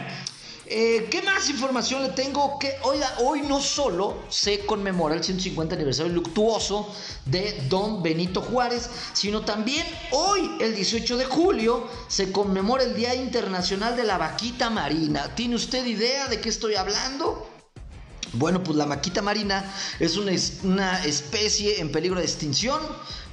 eh, 0.71 1.07
¿Qué 1.09 1.23
más 1.23 1.49
información 1.49 2.03
le 2.03 2.09
tengo? 2.09 2.59
Que 2.59 2.75
hoy, 2.83 2.99
hoy 3.23 3.41
no 3.41 3.59
solo 3.59 4.23
se 4.29 4.67
conmemora 4.67 5.15
el 5.15 5.23
150 5.23 5.73
aniversario 5.73 6.13
luctuoso 6.13 6.93
de 7.25 7.65
Don 7.67 8.03
Benito 8.03 8.43
Juárez, 8.43 8.87
sino 9.13 9.41
también 9.41 9.87
hoy, 10.11 10.57
el 10.59 10.75
18 10.75 11.17
de 11.17 11.25
julio, 11.25 11.87
se 12.07 12.31
conmemora 12.31 12.83
el 12.83 12.95
Día 12.95 13.15
Internacional 13.15 13.97
de 13.97 14.03
la 14.03 14.19
Vaquita 14.19 14.69
Marina. 14.69 15.33
¿Tiene 15.33 15.55
usted 15.55 15.83
idea 15.87 16.27
de 16.27 16.39
qué 16.39 16.49
estoy 16.49 16.75
hablando? 16.75 17.48
Bueno, 18.33 18.63
pues 18.63 18.77
la 18.77 18.85
vaquita 18.85 19.21
marina 19.21 19.73
es 19.99 20.17
una, 20.17 20.31
una 20.63 21.03
especie 21.05 21.79
en 21.79 21.91
peligro 21.91 22.19
de 22.19 22.25
extinción. 22.25 22.79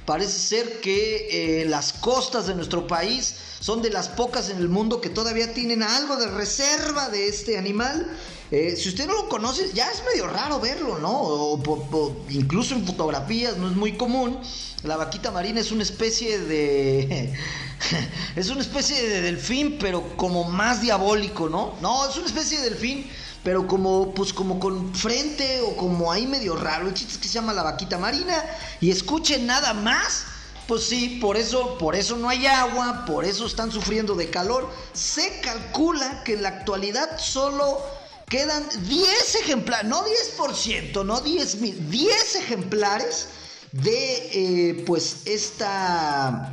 Parece 0.05 0.39
ser 0.39 0.79
que 0.79 1.61
eh, 1.61 1.65
las 1.65 1.93
costas 1.93 2.47
de 2.47 2.55
nuestro 2.55 2.87
país 2.87 3.35
son 3.59 3.81
de 3.81 3.89
las 3.89 4.07
pocas 4.07 4.49
en 4.49 4.57
el 4.57 4.69
mundo 4.69 5.01
que 5.01 5.09
todavía 5.09 5.53
tienen 5.53 5.83
algo 5.83 6.15
de 6.15 6.27
reserva 6.29 7.09
de 7.09 7.27
este 7.27 7.57
animal. 7.57 8.07
Eh, 8.49 8.75
si 8.77 8.89
usted 8.89 9.05
no 9.05 9.13
lo 9.13 9.29
conoce, 9.29 9.69
ya 9.73 9.91
es 9.91 10.01
medio 10.05 10.27
raro 10.27 10.59
verlo, 10.61 10.97
¿no? 10.99 11.11
O, 11.11 12.25
incluso 12.29 12.73
en 12.73 12.87
fotografías, 12.87 13.57
no 13.57 13.67
es 13.67 13.75
muy 13.75 13.97
común. 13.97 14.39
La 14.83 14.95
vaquita 14.95 15.31
marina 15.31 15.59
es 15.59 15.71
una 15.71 15.83
especie 15.83 16.39
de... 16.39 17.33
es 18.37 18.49
una 18.49 18.61
especie 18.61 19.09
de 19.09 19.21
delfín, 19.21 19.77
pero 19.77 20.15
como 20.15 20.45
más 20.45 20.81
diabólico, 20.81 21.49
¿no? 21.49 21.75
No, 21.81 22.09
es 22.09 22.15
una 22.15 22.27
especie 22.27 22.59
de 22.61 22.69
delfín 22.69 23.07
pero 23.47 23.65
como 23.65 24.13
pues 24.13 24.33
como 24.33 24.59
con 24.59 24.93
frente 24.93 25.61
o 25.61 25.77
como 25.77 26.11
ahí 26.11 26.27
medio 26.27 26.57
raro. 26.57 26.89
El 26.89 26.93
chiste 26.93 27.13
es 27.13 27.17
que 27.17 27.29
se 27.29 27.35
llama 27.35 27.53
la 27.53 27.63
vaquita 27.63 27.97
marina 27.97 28.43
y 28.81 28.91
escuchen 28.91 29.45
nada 29.47 29.73
más. 29.73 30.25
Pues 30.67 30.83
sí, 30.83 31.17
por 31.21 31.37
eso, 31.37 31.77
por 31.77 31.95
eso 31.95 32.17
no 32.17 32.27
hay 32.27 32.45
agua, 32.45 33.05
por 33.05 33.23
eso 33.23 33.45
están 33.45 33.71
sufriendo 33.71 34.15
de 34.15 34.29
calor. 34.29 34.69
Se 34.91 35.39
calcula 35.39 36.25
que 36.25 36.33
en 36.33 36.43
la 36.43 36.49
actualidad 36.49 37.17
solo 37.19 37.81
quedan 38.27 38.67
10 38.85 39.35
ejemplares, 39.35 39.87
no 39.87 40.03
10%, 40.03 41.05
no 41.05 41.21
10 41.21 41.61
mil, 41.61 41.89
10 41.89 42.35
ejemplares 42.35 43.29
de 43.71 44.29
eh, 44.33 44.83
pues 44.85 45.21
esta 45.23 46.51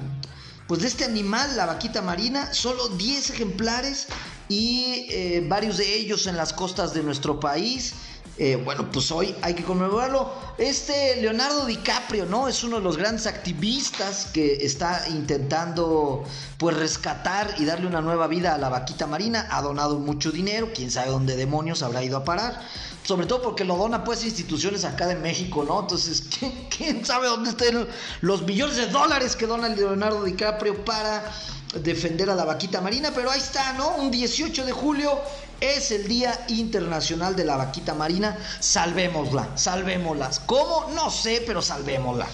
pues 0.69 0.81
de 0.83 0.87
este 0.87 1.05
animal, 1.05 1.57
la 1.57 1.66
vaquita 1.66 2.03
marina, 2.03 2.55
solo 2.55 2.88
10 2.90 3.31
ejemplares 3.31 4.07
y 4.49 5.07
eh, 5.11 5.45
varios 5.49 5.79
de 5.79 5.95
ellos 5.95 6.27
en 6.27 6.37
las 6.37 6.53
costas 6.53 6.95
de 6.95 7.03
nuestro 7.03 7.41
país. 7.41 7.95
Eh, 8.37 8.61
bueno, 8.65 8.91
pues 8.91 9.13
hoy 9.13 9.33
hay 9.43 9.55
que 9.55 9.63
conmemorarlo. 9.63 10.33
Este 10.59 11.21
Leonardo 11.21 11.67
DiCaprio, 11.67 12.27
¿no? 12.27 12.49
Es 12.49 12.65
uno 12.65 12.79
de 12.79 12.83
los 12.83 12.97
grandes 12.97 13.29
activistas 13.29 14.27
que 14.33 14.55
está 14.57 15.09
intentando, 15.09 16.25
pues, 16.59 16.77
rescatar 16.77 17.55
y 17.59 17.65
darle 17.65 17.87
una 17.87 18.01
nueva 18.01 18.27
vida 18.27 18.55
a 18.55 18.59
la 18.59 18.69
vaquita 18.69 19.07
marina. 19.07 19.47
Ha 19.51 19.63
donado 19.63 20.01
mucho 20.01 20.33
dinero, 20.33 20.71
quién 20.75 20.91
sabe 20.91 21.11
dónde 21.11 21.37
demonios 21.37 21.85
habrá 21.85 22.03
ido 22.03 22.17
a 22.17 22.25
parar. 22.25 22.61
Sobre 23.05 23.27
todo 23.27 23.41
porque 23.41 23.65
lo 23.65 23.77
dona, 23.77 24.03
pues, 24.03 24.25
instituciones 24.25 24.85
acá 24.85 25.07
de 25.07 25.15
México, 25.15 25.65
¿no? 25.65 25.83
Entonces, 25.83 26.25
¿quién, 26.39 26.67
quién 26.77 27.07
sabe 27.07 27.29
dónde 27.29 27.51
estén 27.51 27.87
los 28.21 28.43
millones 28.43 28.77
de 28.77 28.89
dólares 28.89 29.37
que 29.37 29.47
dona 29.47 29.69
Leonardo 29.69 30.25
DiCaprio 30.25 30.85
para 30.85 31.33
defender 31.83 32.31
a 32.31 32.35
la 32.35 32.45
vaquita 32.45 32.81
marina, 32.81 33.13
pero 33.15 33.31
ahí 33.31 33.41
está, 33.41 33.73
¿no? 33.75 33.97
Un 33.97 34.11
18 34.11 34.65
de 34.65 34.73
julio 34.73 35.21
es 35.61 35.91
el 35.91 36.07
Día 36.09 36.45
Internacional 36.49 37.37
de 37.37 37.45
la 37.45 37.57
Vaquita 37.57 37.95
Marina. 37.95 38.37
Salvémosla, 38.61 39.57
salvémosla. 39.57 40.31
¿Cómo? 40.47 40.91
No 40.95 41.11
sé, 41.11 41.43
pero 41.47 41.63
salvémosla. 41.63 42.27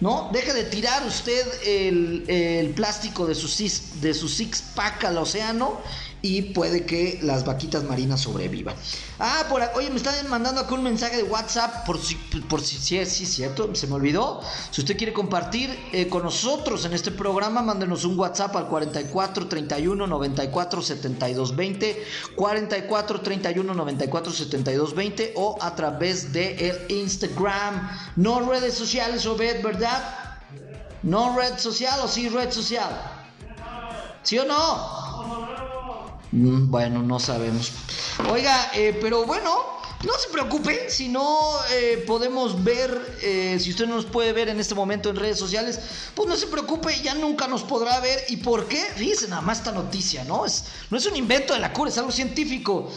¿No? 0.00 0.28
Deje 0.32 0.52
de 0.52 0.64
tirar 0.64 1.06
usted 1.06 1.46
el, 1.64 2.72
plástico 2.74 3.26
de 3.26 3.34
su, 3.34 3.48
de 4.00 4.12
su 4.12 4.28
six 4.28 4.62
pack 4.74 5.04
al 5.04 5.18
océano 5.18 5.80
y 6.24 6.40
puede 6.40 6.86
que 6.86 7.18
las 7.22 7.44
vaquitas 7.44 7.84
marinas 7.84 8.22
sobrevivan. 8.22 8.74
Ah, 9.18 9.44
por 9.50 9.60
oye, 9.74 9.90
me 9.90 9.96
están 9.96 10.14
mandando 10.30 10.62
acá 10.62 10.72
un 10.72 10.82
mensaje 10.82 11.18
de 11.18 11.22
WhatsApp 11.24 11.84
por 11.84 12.00
si, 12.00 12.14
por 12.48 12.62
si, 12.62 12.78
sí, 12.78 12.96
es 12.96 13.10
cierto, 13.10 13.74
se 13.74 13.86
me 13.86 13.92
olvidó. 13.92 14.40
Si 14.70 14.80
usted 14.80 14.96
quiere 14.96 15.12
compartir 15.12 15.68
eh, 15.92 16.08
con 16.08 16.22
nosotros 16.22 16.86
en 16.86 16.94
este 16.94 17.10
programa, 17.10 17.60
mándenos 17.60 18.06
un 18.06 18.18
WhatsApp 18.18 18.56
al 18.56 18.68
44 18.68 19.48
31 19.48 20.06
94 20.06 20.80
72 20.80 21.54
20, 21.54 22.04
44 22.36 23.20
31 23.20 23.74
94 23.74 24.32
72 24.32 24.94
20 24.94 25.32
o 25.36 25.58
a 25.60 25.74
través 25.74 26.32
de 26.32 26.70
el 26.70 26.96
Instagram. 26.96 27.86
No 28.16 28.50
redes 28.50 28.72
sociales, 28.72 29.26
Obed, 29.26 29.62
¿verdad? 29.62 30.40
No 31.02 31.36
red 31.36 31.58
social 31.58 32.00
o 32.02 32.08
sí 32.08 32.30
red 32.30 32.50
social. 32.50 32.88
¿Sí 34.22 34.38
o 34.38 34.46
no? 34.46 35.73
Mm, 36.34 36.68
bueno, 36.68 37.00
no 37.00 37.20
sabemos. 37.20 37.70
Oiga, 38.28 38.72
eh, 38.74 38.98
pero 39.00 39.24
bueno, 39.24 39.54
no 40.02 40.12
se 40.14 40.28
preocupe 40.30 40.90
si 40.90 41.08
no 41.08 41.56
eh, 41.70 42.02
podemos 42.08 42.64
ver, 42.64 43.18
eh, 43.22 43.56
si 43.60 43.70
usted 43.70 43.86
no 43.86 43.94
nos 43.94 44.06
puede 44.06 44.32
ver 44.32 44.48
en 44.48 44.58
este 44.58 44.74
momento 44.74 45.10
en 45.10 45.16
redes 45.16 45.38
sociales, 45.38 45.78
pues 46.12 46.28
no 46.28 46.34
se 46.34 46.48
preocupe, 46.48 47.00
ya 47.02 47.14
nunca 47.14 47.46
nos 47.46 47.62
podrá 47.62 48.00
ver. 48.00 48.24
¿Y 48.30 48.38
por 48.38 48.66
qué? 48.66 48.82
Fíjese 48.96 49.28
nada 49.28 49.42
más 49.42 49.58
esta 49.58 49.70
noticia, 49.70 50.24
¿no? 50.24 50.44
Es, 50.44 50.64
no 50.90 50.98
es 50.98 51.06
un 51.06 51.14
invento 51.14 51.54
de 51.54 51.60
la 51.60 51.72
cura, 51.72 51.90
es 51.90 51.98
algo 51.98 52.10
científico. 52.10 52.90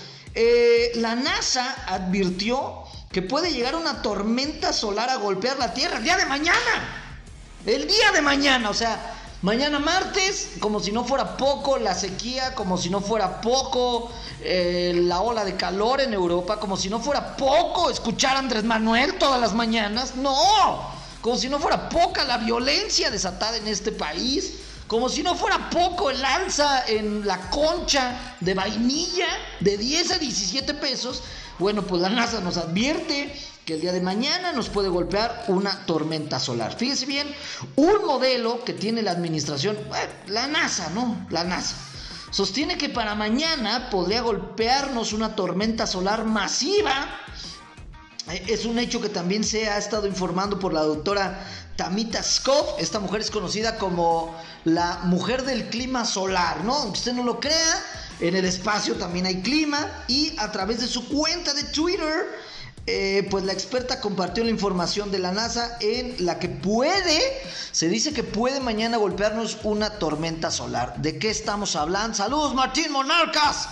la 0.95 1.15
NASA 1.15 1.85
advirtió 1.87 2.83
que 3.11 3.21
puede 3.21 3.51
llegar 3.51 3.75
una 3.75 4.01
tormenta 4.01 4.73
solar 4.73 5.11
a 5.11 5.17
golpear 5.17 5.59
la 5.59 5.75
Tierra 5.75 5.97
el 5.97 6.03
día 6.03 6.17
de 6.17 6.25
mañana. 6.25 7.03
El 7.67 7.85
día 7.87 8.11
de 8.13 8.21
mañana, 8.21 8.69
o 8.69 8.73
sea, 8.73 9.16
Mañana 9.43 9.77
martes, 9.77 10.53
como 10.59 10.79
si 10.79 10.91
no 10.91 11.03
fuera 11.03 11.37
poco 11.37 11.77
la 11.77 11.93
sequía, 11.93 12.55
como 12.55 12.75
si 12.75 12.89
no 12.89 13.01
fuera 13.01 13.39
poco 13.39 14.11
eh, 14.41 14.93
la 14.95 15.21
ola 15.21 15.45
de 15.45 15.55
calor 15.55 16.01
en 16.01 16.11
Europa, 16.11 16.59
como 16.59 16.75
si 16.75 16.89
no 16.89 16.99
fuera 16.99 17.37
poco 17.37 17.91
escuchar 17.91 18.35
a 18.35 18.39
Andrés 18.39 18.63
Manuel 18.63 19.19
todas 19.19 19.39
las 19.39 19.53
mañanas. 19.53 20.15
No, 20.15 20.89
como 21.21 21.37
si 21.37 21.49
no 21.49 21.59
fuera 21.59 21.87
poca 21.87 22.23
la 22.23 22.39
violencia 22.39 23.11
desatada 23.11 23.57
en 23.57 23.67
este 23.67 23.91
país, 23.91 24.53
como 24.87 25.07
si 25.07 25.21
no 25.21 25.35
fuera 25.35 25.69
poco 25.69 26.09
el 26.09 26.25
alza 26.25 26.87
en 26.87 27.27
la 27.27 27.51
concha 27.51 28.35
de 28.39 28.55
vainilla 28.55 29.27
de 29.59 29.77
10 29.77 30.11
a 30.13 30.17
17 30.17 30.73
pesos. 30.73 31.21
Bueno, 31.59 31.81
pues 31.83 32.01
la 32.01 32.09
NASA 32.09 32.39
nos 32.41 32.57
advierte 32.57 33.33
que 33.65 33.73
el 33.73 33.81
día 33.81 33.91
de 33.91 34.01
mañana 34.01 34.53
nos 34.53 34.69
puede 34.69 34.89
golpear 34.89 35.45
una 35.47 35.85
tormenta 35.85 36.39
solar. 36.39 36.75
Fíjese 36.75 37.05
bien, 37.05 37.27
un 37.75 38.05
modelo 38.05 38.63
que 38.63 38.73
tiene 38.73 39.01
la 39.01 39.11
administración, 39.11 39.77
la 40.27 40.47
NASA, 40.47 40.89
¿no? 40.91 41.27
La 41.29 41.43
NASA. 41.43 41.75
Sostiene 42.31 42.77
que 42.77 42.89
para 42.89 43.15
mañana 43.15 43.89
podría 43.89 44.21
golpearnos 44.21 45.13
una 45.13 45.35
tormenta 45.35 45.87
solar 45.87 46.25
masiva 46.25 47.07
Eh, 48.29 48.43
es 48.47 48.65
un 48.65 48.77
hecho 48.77 48.99
que 48.99 49.09
también 49.09 49.43
se 49.43 49.69
ha 49.69 49.77
estado 49.77 50.05
informando 50.07 50.59
por 50.59 50.73
la 50.73 50.81
doctora 50.81 51.45
Tamita 51.75 52.21
Skov. 52.21 52.75
Esta 52.77 52.99
mujer 52.99 53.21
es 53.21 53.31
conocida 53.31 53.77
como 53.77 54.35
la 54.65 54.99
mujer 55.03 55.43
del 55.43 55.69
clima 55.69 56.03
solar, 56.03 56.63
¿no? 56.65 56.75
Aunque 56.75 56.99
usted 56.99 57.13
no 57.13 57.23
lo 57.23 57.39
crea, 57.39 57.83
en 58.19 58.35
el 58.35 58.45
espacio 58.45 58.95
también 58.95 59.25
hay 59.25 59.41
clima. 59.41 60.05
Y 60.07 60.35
a 60.37 60.51
través 60.51 60.79
de 60.79 60.87
su 60.87 61.07
cuenta 61.07 61.53
de 61.53 61.63
Twitter, 61.65 62.27
eh, 62.85 63.27
pues 63.29 63.43
la 63.43 63.51
experta 63.51 63.99
compartió 63.99 64.43
la 64.43 64.49
información 64.49 65.11
de 65.11 65.19
la 65.19 65.33
NASA 65.33 65.77
en 65.81 66.15
la 66.25 66.39
que 66.39 66.47
puede, 66.47 67.19
se 67.71 67.89
dice 67.89 68.13
que 68.13 68.23
puede 68.23 68.61
mañana 68.61 68.95
golpearnos 68.97 69.57
una 69.63 69.99
tormenta 69.99 70.51
solar. 70.51 70.95
¿De 70.97 71.19
qué 71.19 71.29
estamos 71.29 71.75
hablando? 71.75 72.15
Saludos 72.15 72.55
Martín 72.55 72.91
Monarcas. 72.93 73.67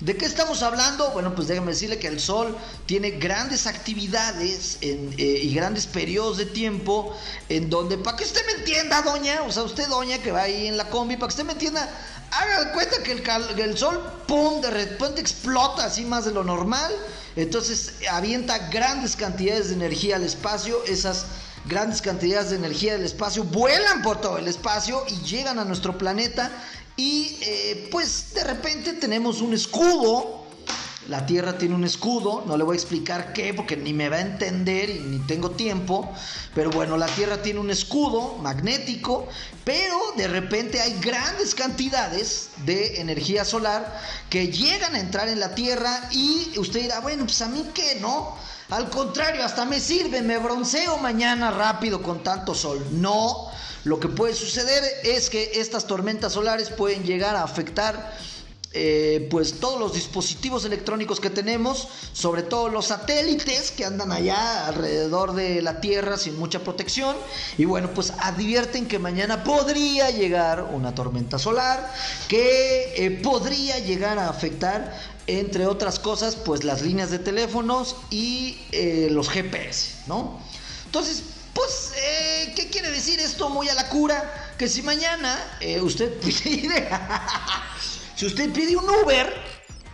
¿De 0.00 0.16
qué 0.16 0.24
estamos 0.24 0.62
hablando? 0.62 1.10
Bueno, 1.10 1.34
pues 1.34 1.46
déjame 1.46 1.72
decirle 1.72 1.98
que 1.98 2.06
el 2.06 2.20
Sol 2.20 2.56
tiene 2.86 3.10
grandes 3.10 3.66
actividades 3.66 4.78
eh, 4.80 5.40
y 5.42 5.54
grandes 5.54 5.86
periodos 5.86 6.38
de 6.38 6.46
tiempo 6.46 7.14
en 7.50 7.68
donde, 7.68 7.98
para 7.98 8.16
que 8.16 8.24
usted 8.24 8.40
me 8.46 8.52
entienda, 8.52 9.02
doña, 9.02 9.42
o 9.42 9.52
sea, 9.52 9.62
usted, 9.62 9.86
doña, 9.88 10.16
que 10.16 10.32
va 10.32 10.42
ahí 10.42 10.68
en 10.68 10.78
la 10.78 10.88
combi, 10.88 11.16
para 11.16 11.28
que 11.28 11.34
usted 11.34 11.44
me 11.44 11.52
entienda, 11.52 11.86
haga 12.30 12.72
cuenta 12.72 13.02
que 13.02 13.12
el, 13.12 13.60
el 13.60 13.76
Sol, 13.76 14.00
¡pum!, 14.26 14.62
de 14.62 14.70
repente 14.70 15.20
explota 15.20 15.84
así 15.84 16.06
más 16.06 16.24
de 16.24 16.32
lo 16.32 16.44
normal, 16.44 16.90
entonces 17.36 17.92
avienta 18.10 18.56
grandes 18.70 19.16
cantidades 19.16 19.68
de 19.68 19.74
energía 19.74 20.16
al 20.16 20.24
espacio, 20.24 20.82
esas 20.86 21.26
grandes 21.66 22.00
cantidades 22.00 22.50
de 22.50 22.56
energía 22.56 22.94
del 22.94 23.04
espacio 23.04 23.44
vuelan 23.44 24.00
por 24.00 24.18
todo 24.20 24.38
el 24.38 24.48
espacio 24.48 25.04
y 25.08 25.26
llegan 25.26 25.58
a 25.58 25.64
nuestro 25.66 25.98
planeta 25.98 26.50
y 26.96 27.38
eh, 27.40 27.88
pues 27.90 28.34
de 28.34 28.44
repente 28.44 28.94
tenemos 28.94 29.40
un 29.40 29.54
escudo. 29.54 30.38
La 31.08 31.26
Tierra 31.26 31.58
tiene 31.58 31.74
un 31.74 31.82
escudo, 31.82 32.44
no 32.46 32.56
le 32.56 32.62
voy 32.62 32.74
a 32.74 32.78
explicar 32.78 33.32
qué 33.32 33.52
porque 33.52 33.76
ni 33.76 33.92
me 33.92 34.08
va 34.08 34.16
a 34.16 34.20
entender 34.20 34.90
y 34.90 35.00
ni 35.00 35.18
tengo 35.20 35.50
tiempo, 35.50 36.08
pero 36.54 36.70
bueno, 36.70 36.96
la 36.96 37.06
Tierra 37.06 37.42
tiene 37.42 37.58
un 37.58 37.70
escudo 37.70 38.36
magnético, 38.36 39.26
pero 39.64 39.98
de 40.16 40.28
repente 40.28 40.80
hay 40.80 41.00
grandes 41.00 41.56
cantidades 41.56 42.50
de 42.64 43.00
energía 43.00 43.44
solar 43.44 44.00
que 44.28 44.52
llegan 44.52 44.94
a 44.94 45.00
entrar 45.00 45.28
en 45.28 45.40
la 45.40 45.54
Tierra 45.54 46.08
y 46.12 46.56
usted 46.58 46.82
dirá, 46.82 47.00
bueno, 47.00 47.24
pues 47.24 47.42
a 47.42 47.48
mí 47.48 47.64
qué, 47.74 47.98
¿no? 48.00 48.36
Al 48.70 48.88
contrario, 48.88 49.44
hasta 49.44 49.64
me 49.64 49.80
sirve, 49.80 50.22
me 50.22 50.38
bronceo 50.38 50.96
mañana 50.98 51.50
rápido 51.50 52.02
con 52.02 52.22
tanto 52.22 52.54
sol. 52.54 52.86
No, 52.92 53.48
lo 53.84 53.98
que 53.98 54.08
puede 54.08 54.34
suceder 54.34 54.82
es 55.04 55.30
que 55.30 55.52
estas 55.54 55.86
tormentas 55.86 56.32
solares 56.32 56.70
pueden 56.70 57.04
llegar 57.04 57.36
a 57.36 57.42
afectar 57.42 58.12
eh, 58.72 59.26
pues 59.32 59.58
todos 59.58 59.80
los 59.80 59.94
dispositivos 59.94 60.64
electrónicos 60.64 61.18
que 61.18 61.28
tenemos, 61.28 61.88
sobre 62.12 62.44
todo 62.44 62.68
los 62.68 62.86
satélites 62.86 63.72
que 63.72 63.84
andan 63.84 64.12
allá 64.12 64.68
alrededor 64.68 65.34
de 65.34 65.60
la 65.60 65.80
Tierra 65.80 66.16
sin 66.16 66.38
mucha 66.38 66.60
protección. 66.60 67.16
Y 67.58 67.64
bueno, 67.64 67.90
pues 67.94 68.12
advierten 68.20 68.86
que 68.86 69.00
mañana 69.00 69.42
podría 69.42 70.10
llegar 70.10 70.68
una 70.72 70.94
tormenta 70.94 71.36
solar 71.36 71.92
que 72.28 72.94
eh, 72.96 73.10
podría 73.10 73.80
llegar 73.80 74.20
a 74.20 74.28
afectar, 74.28 74.96
entre 75.26 75.66
otras 75.66 75.98
cosas, 75.98 76.36
pues 76.36 76.62
las 76.62 76.82
líneas 76.82 77.10
de 77.10 77.18
teléfonos 77.18 77.96
y 78.08 78.56
eh, 78.70 79.08
los 79.10 79.28
GPS, 79.30 79.94
¿no? 80.06 80.38
Entonces, 80.86 81.24
pues, 81.54 81.92
eh, 81.96 82.52
¿qué 82.56 82.68
quiere 82.68 82.90
decir 82.90 83.20
esto 83.20 83.48
muy 83.48 83.68
a 83.68 83.74
la 83.74 83.88
cura? 83.88 84.54
Que 84.56 84.68
si 84.68 84.82
mañana 84.82 85.56
eh, 85.60 85.80
usted 85.80 86.12
pide, 86.20 86.88
si 88.16 88.26
usted 88.26 88.52
pide 88.52 88.76
un 88.76 88.88
Uber 88.88 89.34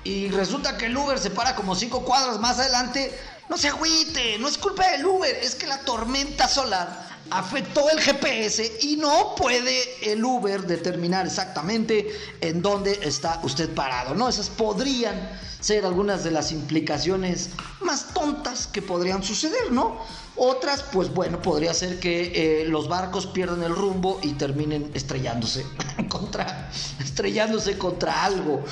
y 0.05 0.29
resulta 0.29 0.77
que 0.77 0.87
el 0.87 0.97
Uber 0.97 1.19
se 1.19 1.31
para 1.31 1.55
como 1.55 1.75
cinco 1.75 2.05
cuadras 2.05 2.39
más 2.39 2.59
adelante, 2.59 3.19
no 3.49 3.57
se 3.57 3.69
agüite, 3.69 4.39
no 4.39 4.49
es 4.49 4.59
culpa 4.59 4.89
del 4.91 5.07
Uber, 5.07 5.35
es 5.37 5.55
que 5.55 5.67
la 5.67 5.81
tormenta 5.81 6.49
solar 6.49 7.06
afectó 7.31 7.91
el 7.91 8.01
GPS 8.01 8.79
y 8.83 8.97
no 8.97 9.35
puede 9.35 10.13
el 10.13 10.25
Uber 10.25 10.67
determinar 10.67 11.27
exactamente 11.27 12.09
en 12.41 12.63
dónde 12.63 12.99
está 13.03 13.41
usted 13.43 13.73
parado, 13.75 14.15
¿no? 14.15 14.29
Esas 14.29 14.49
podrían 14.51 15.17
ser 15.61 15.85
algunas 15.85 16.23
de 16.23 16.31
las 16.31 16.53
implicaciones 16.53 17.51
más 17.81 18.15
tontas 18.15 18.67
que 18.67 18.83
podrían 18.83 19.23
suceder, 19.23 19.73
¿no? 19.73 19.99
Otras, 20.37 20.85
pues 20.93 21.13
bueno, 21.13 21.41
podría 21.41 21.73
ser 21.73 21.99
que 21.99 22.63
eh, 22.63 22.67
los 22.67 22.89
barcos 22.89 23.27
pierdan 23.27 23.63
el 23.63 23.75
rumbo 23.75 24.21
y 24.23 24.35
terminen 24.35 24.91
estrellándose 24.95 25.65
contra, 26.09 26.71
estrellándose 27.01 27.79
contra 27.79 28.25
algo. 28.25 28.63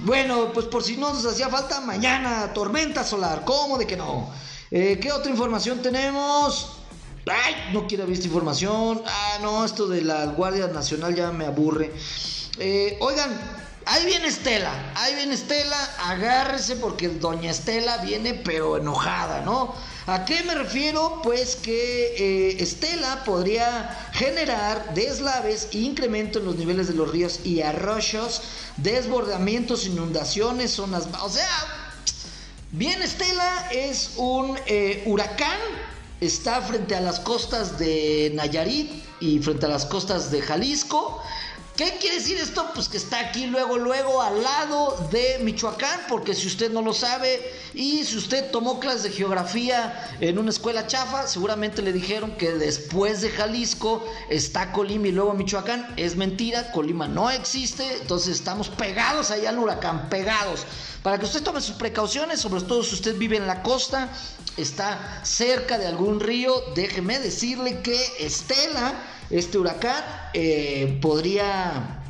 Bueno, 0.00 0.52
pues 0.52 0.66
por 0.66 0.84
si 0.84 0.96
no 0.96 1.12
nos 1.12 1.26
hacía 1.26 1.48
falta, 1.48 1.80
mañana 1.80 2.52
tormenta 2.54 3.02
solar, 3.02 3.44
¿cómo 3.44 3.76
de 3.78 3.86
que 3.86 3.96
no? 3.96 4.30
Eh, 4.70 4.98
¿Qué 5.02 5.10
otra 5.10 5.30
información 5.30 5.82
tenemos? 5.82 6.77
Ay, 7.30 7.70
no 7.72 7.86
quiero 7.86 8.04
ver 8.04 8.14
esta 8.14 8.26
información. 8.26 9.02
Ah, 9.06 9.38
no, 9.42 9.64
esto 9.64 9.86
de 9.86 10.02
la 10.02 10.26
Guardia 10.26 10.68
Nacional 10.68 11.14
ya 11.14 11.30
me 11.32 11.46
aburre. 11.46 11.92
Eh, 12.58 12.96
oigan, 13.00 13.30
ahí 13.86 14.04
viene 14.06 14.28
Estela, 14.28 14.92
ahí 14.94 15.14
viene 15.14 15.34
Estela, 15.34 15.76
agárrese 16.04 16.76
porque 16.76 17.08
doña 17.08 17.50
Estela 17.50 17.98
viene 17.98 18.34
pero 18.34 18.76
enojada, 18.76 19.42
¿no? 19.42 19.74
¿A 20.06 20.24
qué 20.24 20.42
me 20.42 20.54
refiero? 20.54 21.20
Pues 21.22 21.56
que 21.56 22.14
eh, 22.16 22.62
Estela 22.62 23.24
podría 23.24 24.10
generar 24.12 24.94
deslaves 24.94 25.68
e 25.72 25.78
incremento 25.78 26.38
en 26.38 26.46
los 26.46 26.56
niveles 26.56 26.88
de 26.88 26.94
los 26.94 27.10
ríos 27.10 27.40
y 27.44 27.60
arroyos, 27.60 28.40
desbordamientos, 28.78 29.86
inundaciones, 29.86 30.70
zonas... 30.70 31.08
O 31.22 31.28
sea, 31.28 31.48
bien 32.72 33.02
Estela 33.02 33.68
es 33.70 34.12
un 34.16 34.58
eh, 34.66 35.02
huracán 35.04 35.58
está 36.20 36.60
frente 36.60 36.96
a 36.96 37.00
las 37.00 37.20
costas 37.20 37.78
de 37.78 38.32
Nayarit 38.34 38.90
y 39.20 39.38
frente 39.38 39.66
a 39.66 39.68
las 39.68 39.86
costas 39.86 40.30
de 40.30 40.42
Jalisco. 40.42 41.22
¿Qué 41.78 41.96
quiere 42.00 42.16
decir 42.16 42.36
esto? 42.38 42.72
Pues 42.74 42.88
que 42.88 42.96
está 42.96 43.20
aquí 43.20 43.46
luego, 43.46 43.78
luego 43.78 44.20
al 44.20 44.42
lado 44.42 45.08
de 45.12 45.38
Michoacán, 45.44 46.00
porque 46.08 46.34
si 46.34 46.48
usted 46.48 46.72
no 46.72 46.82
lo 46.82 46.92
sabe 46.92 47.52
y 47.72 48.02
si 48.02 48.16
usted 48.16 48.50
tomó 48.50 48.80
clases 48.80 49.04
de 49.04 49.10
geografía 49.10 50.16
en 50.18 50.40
una 50.40 50.50
escuela 50.50 50.88
chafa, 50.88 51.28
seguramente 51.28 51.80
le 51.80 51.92
dijeron 51.92 52.32
que 52.36 52.50
después 52.50 53.20
de 53.20 53.30
Jalisco 53.30 54.04
está 54.28 54.72
Colima 54.72 55.06
y 55.06 55.12
luego 55.12 55.34
Michoacán. 55.34 55.94
Es 55.96 56.16
mentira, 56.16 56.72
Colima 56.72 57.06
no 57.06 57.30
existe, 57.30 57.88
entonces 58.00 58.34
estamos 58.34 58.70
pegados 58.70 59.30
allá 59.30 59.50
al 59.50 59.60
huracán, 59.60 60.08
pegados. 60.08 60.66
Para 61.04 61.16
que 61.20 61.26
usted 61.26 61.44
tome 61.44 61.60
sus 61.60 61.76
precauciones, 61.76 62.40
sobre 62.40 62.60
todo 62.62 62.82
si 62.82 62.96
usted 62.96 63.16
vive 63.16 63.36
en 63.36 63.46
la 63.46 63.62
costa, 63.62 64.08
está 64.56 65.20
cerca 65.22 65.78
de 65.78 65.86
algún 65.86 66.18
río, 66.18 66.60
déjeme 66.74 67.20
decirle 67.20 67.82
que 67.82 67.96
Estela, 68.18 68.94
este 69.30 69.58
huracán, 69.58 70.02
eh, 70.34 70.98
podría 71.02 72.02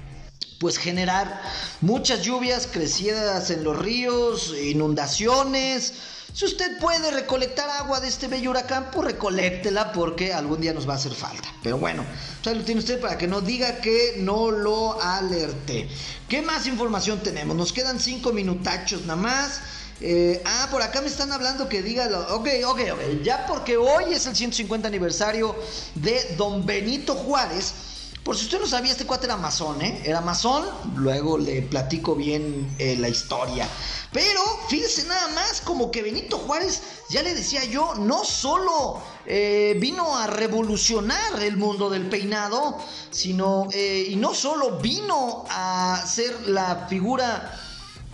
pues 0.59 0.77
generar 0.77 1.41
muchas 1.81 2.23
lluvias 2.23 2.69
crecidas 2.71 3.51
en 3.51 3.63
los 3.65 3.79
ríos, 3.79 4.55
inundaciones. 4.61 5.93
Si 6.33 6.45
usted 6.45 6.79
puede 6.79 7.11
recolectar 7.11 7.69
agua 7.71 8.01
de 8.01 8.09
este 8.09 8.29
bello 8.29 8.51
huracán, 8.51 8.91
pues 8.93 9.13
recoléctela 9.13 9.93
porque 9.93 10.33
algún 10.33 10.61
día 10.61 10.73
nos 10.73 10.89
va 10.89 10.93
a 10.93 10.97
hacer 10.97 11.13
falta. 11.15 11.49
Pero 11.63 11.79
bueno, 11.79 12.05
lo 12.45 12.65
tiene 12.65 12.81
usted 12.81 13.01
para 13.01 13.17
que 13.17 13.27
no 13.27 13.41
diga 13.41 13.81
que 13.81 14.17
no 14.19 14.51
lo 14.51 15.01
alerte. 15.01 15.89
¿Qué 16.29 16.43
más 16.43 16.67
información 16.67 17.21
tenemos? 17.23 17.57
Nos 17.57 17.73
quedan 17.73 17.99
cinco 17.99 18.33
minutachos 18.33 19.03
nada 19.03 19.17
más. 19.17 19.61
Eh, 20.01 20.41
ah, 20.45 20.69
por 20.71 20.81
acá 20.83 21.01
me 21.01 21.09
están 21.09 21.33
hablando 21.33 21.69
que 21.69 21.83
diga. 21.83 22.09
Ok, 22.31 22.49
ok, 22.67 22.81
ok. 22.93 23.23
Ya 23.23 23.47
porque 23.47 23.77
hoy 23.77 24.13
es 24.13 24.27
el 24.27 24.37
150 24.37 24.87
aniversario 24.87 25.57
de 25.95 26.35
Don 26.37 26.65
Benito 26.65 27.15
Juárez. 27.15 27.75
Por 28.23 28.37
si 28.37 28.45
usted 28.45 28.61
no 28.61 28.67
sabía, 28.67 28.93
este 28.93 29.07
cuate 29.07 29.25
era 29.25 29.39
masón, 29.39 29.81
¿eh? 29.81 30.03
Era 30.05 30.21
masón. 30.21 30.65
Luego 30.97 31.39
le 31.39 31.63
platico 31.63 32.15
bien 32.15 32.75
eh, 32.79 32.95
la 32.99 33.09
historia. 33.09 33.67
Pero 34.13 34.41
fíjese 34.69 35.05
nada 35.07 35.29
más, 35.29 35.63
como 35.63 35.91
que 35.91 36.03
Benito 36.03 36.37
Juárez, 36.39 36.83
ya 37.09 37.23
le 37.23 37.35
decía 37.35 37.65
yo, 37.65 37.95
no 37.95 38.25
solo 38.25 39.03
eh, 39.25 39.77
vino 39.81 40.17
a 40.17 40.27
revolucionar 40.27 41.43
el 41.43 41.57
mundo 41.57 41.89
del 41.89 42.09
peinado, 42.09 42.79
sino. 43.11 43.69
y 43.75 44.15
no 44.17 44.35
solo 44.35 44.79
vino 44.79 45.45
a 45.49 46.05
ser 46.07 46.49
la 46.49 46.87
figura 46.89 47.68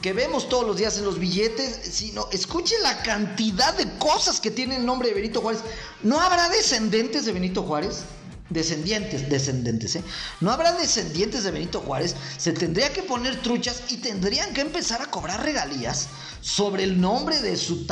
que 0.04 0.12
vemos 0.12 0.50
todos 0.50 0.66
los 0.66 0.76
días 0.76 0.98
en 0.98 1.06
los 1.06 1.18
billetes, 1.18 1.80
sino 1.90 2.28
escuche 2.30 2.74
la 2.82 3.02
cantidad 3.02 3.72
de 3.72 3.90
cosas 3.96 4.38
que 4.38 4.50
tiene 4.50 4.76
el 4.76 4.84
nombre 4.84 5.08
de 5.08 5.14
Benito 5.14 5.40
Juárez. 5.40 5.62
¿No 6.02 6.20
habrá 6.20 6.50
descendientes 6.50 7.24
de 7.24 7.32
Benito 7.32 7.62
Juárez? 7.62 8.02
Descendientes, 8.50 9.30
descendientes, 9.30 9.96
¿eh? 9.96 10.04
No 10.42 10.50
habrá 10.50 10.72
descendientes 10.72 11.42
de 11.44 11.52
Benito 11.52 11.80
Juárez. 11.80 12.16
Se 12.36 12.52
tendría 12.52 12.92
que 12.92 13.02
poner 13.02 13.40
truchas 13.40 13.80
y 13.88 13.96
tendrían 13.96 14.52
que 14.52 14.60
empezar 14.60 15.00
a 15.00 15.06
cobrar 15.06 15.42
regalías 15.42 16.08
sobre 16.42 16.84
el 16.84 17.00
nombre 17.00 17.40
de 17.40 17.56
su 17.56 17.86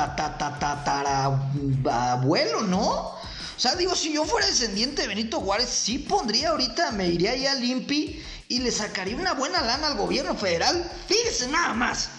abuelo, 1.91 2.61
¿no? 2.61 3.23
O 3.57 3.59
sea, 3.63 3.75
digo, 3.75 3.95
si 3.95 4.13
yo 4.13 4.27
fuera 4.27 4.47
descendiente 4.47 5.01
de 5.01 5.09
Benito 5.09 5.41
Juárez, 5.41 5.71
sí 5.71 5.99
pondría 5.99 6.51
ahorita, 6.51 6.91
me 6.93 7.09
iría 7.09 7.31
ahí 7.31 7.47
al 7.47 7.65
INPI 7.65 8.23
y 8.53 8.59
le 8.59 8.71
sacaría 8.71 9.17
una 9.17 9.33
buena 9.35 9.63
lana 9.63 9.87
al 9.89 9.97
gobierno 9.97 10.37
federal. 10.37 10.91
Fíjese 11.07 11.49
nada 11.49 11.73
más. 11.75 12.11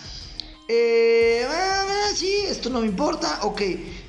Eh, 0.67 1.45
ah, 1.47 2.09
sí, 2.15 2.45
esto 2.47 2.69
no 2.69 2.81
me 2.81 2.87
importa. 2.87 3.39
Ok, 3.43 3.61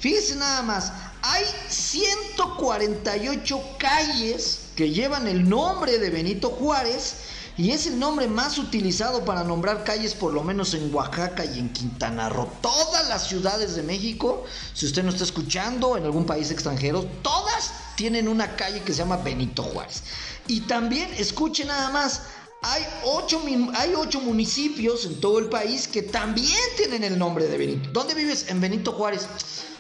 Fíjense 0.04 0.36
nada 0.36 0.60
más, 0.60 0.92
hay 1.22 1.46
148 1.70 3.58
calles 3.78 4.60
que 4.76 4.90
llevan 4.90 5.26
el 5.26 5.48
nombre 5.48 5.98
de 5.98 6.10
Benito 6.10 6.50
Juárez 6.50 7.14
y 7.56 7.70
es 7.70 7.86
el 7.86 7.98
nombre 7.98 8.26
más 8.26 8.58
utilizado 8.58 9.24
para 9.24 9.44
nombrar 9.44 9.82
calles 9.82 10.12
por 10.12 10.34
lo 10.34 10.42
menos 10.42 10.74
en 10.74 10.94
Oaxaca 10.94 11.46
y 11.46 11.58
en 11.58 11.72
Quintana 11.72 12.28
Roo. 12.28 12.50
Todas 12.60 13.08
las 13.08 13.26
ciudades 13.26 13.76
de 13.76 13.82
México, 13.82 14.44
si 14.74 14.84
usted 14.84 15.02
no 15.02 15.08
está 15.08 15.24
escuchando 15.24 15.96
en 15.96 16.04
algún 16.04 16.26
país 16.26 16.50
extranjero, 16.50 17.06
todas 17.22 17.72
tienen 17.96 18.28
una 18.28 18.56
calle 18.56 18.82
que 18.82 18.92
se 18.92 18.98
llama 18.98 19.16
Benito 19.16 19.62
Juárez. 19.62 20.02
Y 20.46 20.60
también, 20.62 21.12
escuche 21.14 21.64
nada 21.64 21.90
más, 21.90 22.22
hay 22.62 22.82
ocho, 23.04 23.42
hay 23.74 23.94
ocho 23.94 24.20
municipios 24.20 25.04
en 25.04 25.20
todo 25.20 25.38
el 25.38 25.50
país 25.50 25.86
que 25.86 26.02
también 26.02 26.58
tienen 26.76 27.04
el 27.04 27.18
nombre 27.18 27.46
de 27.46 27.58
Benito. 27.58 27.90
¿Dónde 27.92 28.14
vives? 28.14 28.46
En 28.48 28.60
Benito 28.60 28.92
Juárez. 28.92 29.28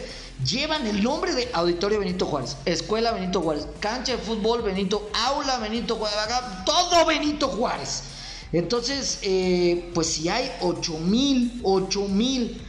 llevan 0.45 0.87
el 0.87 1.03
nombre 1.03 1.35
de 1.35 1.49
Auditorio 1.53 2.01
Benito 2.01 2.27
Juárez, 2.27 2.57
Escuela 2.65 3.13
Benito 3.13 3.41
Juárez, 3.41 3.67
cancha 3.81 4.13
de 4.13 4.19
fútbol 4.19 4.63
Benito, 4.63 5.11
aula 5.15 5.59
Benito 5.59 5.97
Juárez, 5.97 6.19
todo 6.65 7.07
Benito 7.07 7.49
Juárez. 7.49 8.03
Entonces, 8.53 9.19
eh, 9.23 9.91
pues 9.95 10.09
si 10.09 10.29
hay 10.29 10.53
8.000, 10.61 11.63
8.000 11.63 12.61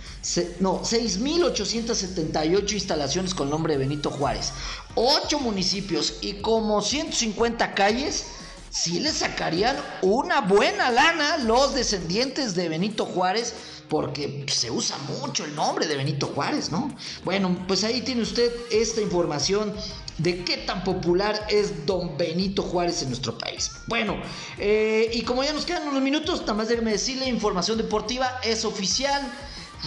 no, 0.61 0.81
6.878 0.81 2.73
instalaciones 2.73 3.33
con 3.33 3.49
nombre 3.49 3.73
de 3.73 3.79
Benito 3.79 4.09
Juárez, 4.09 4.53
8 4.95 5.39
municipios 5.39 6.19
y 6.21 6.35
como 6.35 6.81
150 6.81 7.73
calles, 7.73 8.27
sí 8.69 9.01
le 9.01 9.11
sacarían 9.11 9.75
una 10.01 10.39
buena 10.39 10.89
lana 10.91 11.37
los 11.39 11.75
descendientes 11.75 12.55
de 12.55 12.69
Benito 12.69 13.05
Juárez, 13.05 13.53
porque 13.89 14.45
se 14.47 14.71
usa 14.71 14.97
mucho 15.19 15.45
el 15.45 15.55
nombre 15.55 15.87
de 15.87 15.95
Benito 15.95 16.27
Juárez, 16.27 16.71
¿no? 16.71 16.93
Bueno, 17.23 17.65
pues 17.67 17.83
ahí 17.83 18.01
tiene 18.01 18.21
usted 18.21 18.51
esta 18.71 19.01
información 19.01 19.73
de 20.17 20.43
qué 20.43 20.57
tan 20.57 20.83
popular 20.83 21.47
es 21.49 21.85
don 21.85 22.17
Benito 22.17 22.61
Juárez 22.61 23.01
en 23.01 23.09
nuestro 23.09 23.37
país. 23.37 23.71
Bueno, 23.87 24.17
eh, 24.57 25.09
y 25.13 25.21
como 25.23 25.43
ya 25.43 25.53
nos 25.53 25.65
quedan 25.65 25.87
unos 25.87 26.01
minutos, 26.01 26.41
nada 26.41 26.53
más 26.53 26.69
déjeme 26.69 26.91
decirle, 26.91 27.27
información 27.27 27.77
deportiva 27.77 28.39
es 28.43 28.65
oficial. 28.65 29.21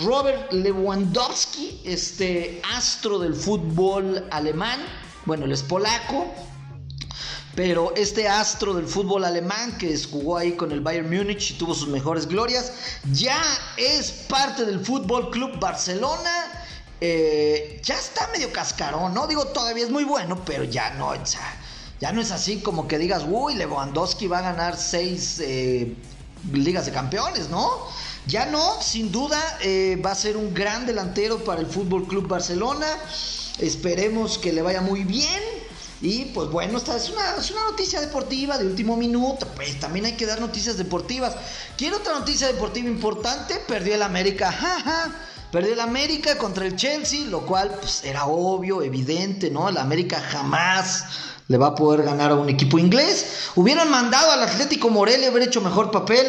Robert 0.05 0.53
Lewandowski, 0.53 1.81
este 1.85 2.61
astro 2.75 3.19
del 3.19 3.35
fútbol 3.35 4.27
alemán, 4.31 4.79
bueno, 5.25 5.47
él 5.47 5.53
es 5.53 5.63
polaco, 5.63 6.27
pero 7.57 7.95
este 7.97 8.29
astro 8.29 8.75
del 8.75 8.87
fútbol 8.87 9.25
alemán 9.25 9.79
que 9.79 9.99
jugó 9.99 10.37
ahí 10.37 10.53
con 10.53 10.71
el 10.73 10.83
Bayern 10.83 11.09
Múnich 11.09 11.53
y 11.53 11.55
tuvo 11.55 11.75
sus 11.75 11.89
mejores 11.89 12.29
glorias, 12.29 12.71
ya 13.13 13.43
es 13.79 14.11
parte 14.29 14.67
del 14.67 14.85
Fútbol 14.85 15.31
Club 15.31 15.59
Barcelona. 15.59 16.53
Eh, 17.01 17.81
ya 17.83 17.95
está 17.95 18.29
medio 18.29 18.53
cascarón, 18.53 19.15
¿no? 19.15 19.27
Digo, 19.27 19.47
todavía 19.47 19.85
es 19.85 19.91
muy 19.91 20.05
bueno, 20.05 20.45
pero 20.45 20.65
ya 20.65 20.91
no, 20.95 21.13
ya 22.01 22.13
no 22.13 22.21
es 22.21 22.31
así 22.31 22.61
como 22.61 22.87
que 22.87 22.99
digas, 22.99 23.25
uy, 23.29 23.55
Lewandowski 23.55 24.27
va 24.27 24.39
a 24.39 24.43
ganar 24.43 24.77
seis 24.77 25.41
eh, 25.41 25.97
ligas 26.53 26.85
de 26.85 26.93
campeones, 26.93 27.49
¿no? 27.49 27.71
Ya 28.27 28.45
no, 28.47 28.83
sin 28.83 29.11
duda, 29.13 29.41
eh, 29.63 30.01
va 30.05 30.11
a 30.11 30.15
ser 30.15 30.37
un 30.37 30.53
gran 30.53 30.85
delantero 30.85 31.43
para 31.43 31.61
el 31.61 31.67
Fútbol 31.67 32.07
Club 32.07 32.29
Barcelona. 32.29 32.87
Esperemos 33.59 34.37
que 34.37 34.53
le 34.53 34.61
vaya 34.61 34.83
muy 34.83 35.05
bien. 35.05 35.56
Y 36.03 36.27
pues 36.27 36.51
bueno, 36.51 36.77
esta 36.77 36.97
es 36.97 37.09
una, 37.09 37.37
es 37.37 37.51
una 37.51 37.71
noticia 37.71 38.01
deportiva 38.01 38.59
de 38.59 38.67
último 38.67 38.97
minuto. 38.97 39.47
Pues 39.55 39.81
también 39.81 40.05
hay 40.05 40.13
que 40.13 40.27
dar 40.27 40.41
noticias 40.41 40.77
deportivas. 40.77 41.35
Quiero 41.77 41.97
otra 41.97 42.19
noticia 42.19 42.49
deportiva 42.49 42.89
importante. 42.89 43.57
Perdió 43.67 43.95
el 43.95 44.03
América. 44.03 44.55
Perdió 45.53 45.73
el 45.73 45.81
América 45.81 46.37
contra 46.37 46.67
el 46.67 46.77
Chelsea, 46.77 47.25
lo 47.27 47.47
cual 47.47 47.71
pues, 47.81 48.05
era 48.05 48.27
obvio, 48.27 48.83
evidente, 48.83 49.51
¿no? 49.51 49.69
El 49.69 49.79
América 49.79 50.21
jamás 50.21 51.05
le 51.49 51.57
va 51.57 51.69
a 51.69 51.75
poder 51.75 52.03
ganar 52.03 52.33
a 52.33 52.35
un 52.35 52.49
equipo 52.49 52.79
inglés. 52.79 53.51
Hubieran 53.55 53.91
mandado 53.91 54.33
al 54.33 54.43
Atlético 54.43 54.91
Morelia 54.91 55.29
haber 55.29 55.45
hecho 55.45 55.61
mejor 55.61 55.91
papel. 55.91 56.27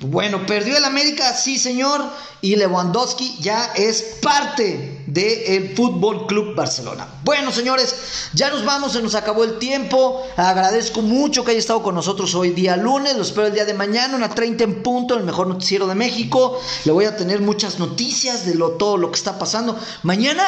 Bueno, 0.00 0.46
perdió 0.46 0.76
el 0.76 0.84
América, 0.84 1.34
sí 1.34 1.58
señor, 1.58 2.04
y 2.40 2.54
Lewandowski 2.54 3.38
ya 3.40 3.72
es 3.74 4.18
parte 4.22 4.97
del 5.08 5.74
Fútbol 5.74 6.26
Club 6.26 6.54
Barcelona. 6.54 7.08
Bueno, 7.24 7.50
señores, 7.50 7.94
ya 8.34 8.50
nos 8.50 8.62
vamos, 8.62 8.92
se 8.92 9.00
nos 9.00 9.14
acabó 9.14 9.42
el 9.42 9.58
tiempo. 9.58 10.22
Agradezco 10.36 11.00
mucho 11.00 11.44
que 11.44 11.52
haya 11.52 11.60
estado 11.60 11.82
con 11.82 11.94
nosotros 11.94 12.34
hoy 12.34 12.50
día 12.50 12.76
lunes. 12.76 13.16
Lo 13.16 13.22
espero 13.22 13.46
el 13.46 13.54
día 13.54 13.64
de 13.64 13.72
mañana, 13.72 14.16
una 14.16 14.28
30 14.28 14.64
en 14.64 14.82
punto, 14.82 15.14
el 15.14 15.24
mejor 15.24 15.46
noticiero 15.46 15.86
de 15.86 15.94
México. 15.94 16.60
Le 16.84 16.92
voy 16.92 17.06
a 17.06 17.16
tener 17.16 17.40
muchas 17.40 17.78
noticias 17.78 18.44
de 18.44 18.54
lo, 18.54 18.72
todo 18.72 18.98
lo 18.98 19.10
que 19.10 19.16
está 19.16 19.38
pasando. 19.38 19.78
Mañana 20.02 20.44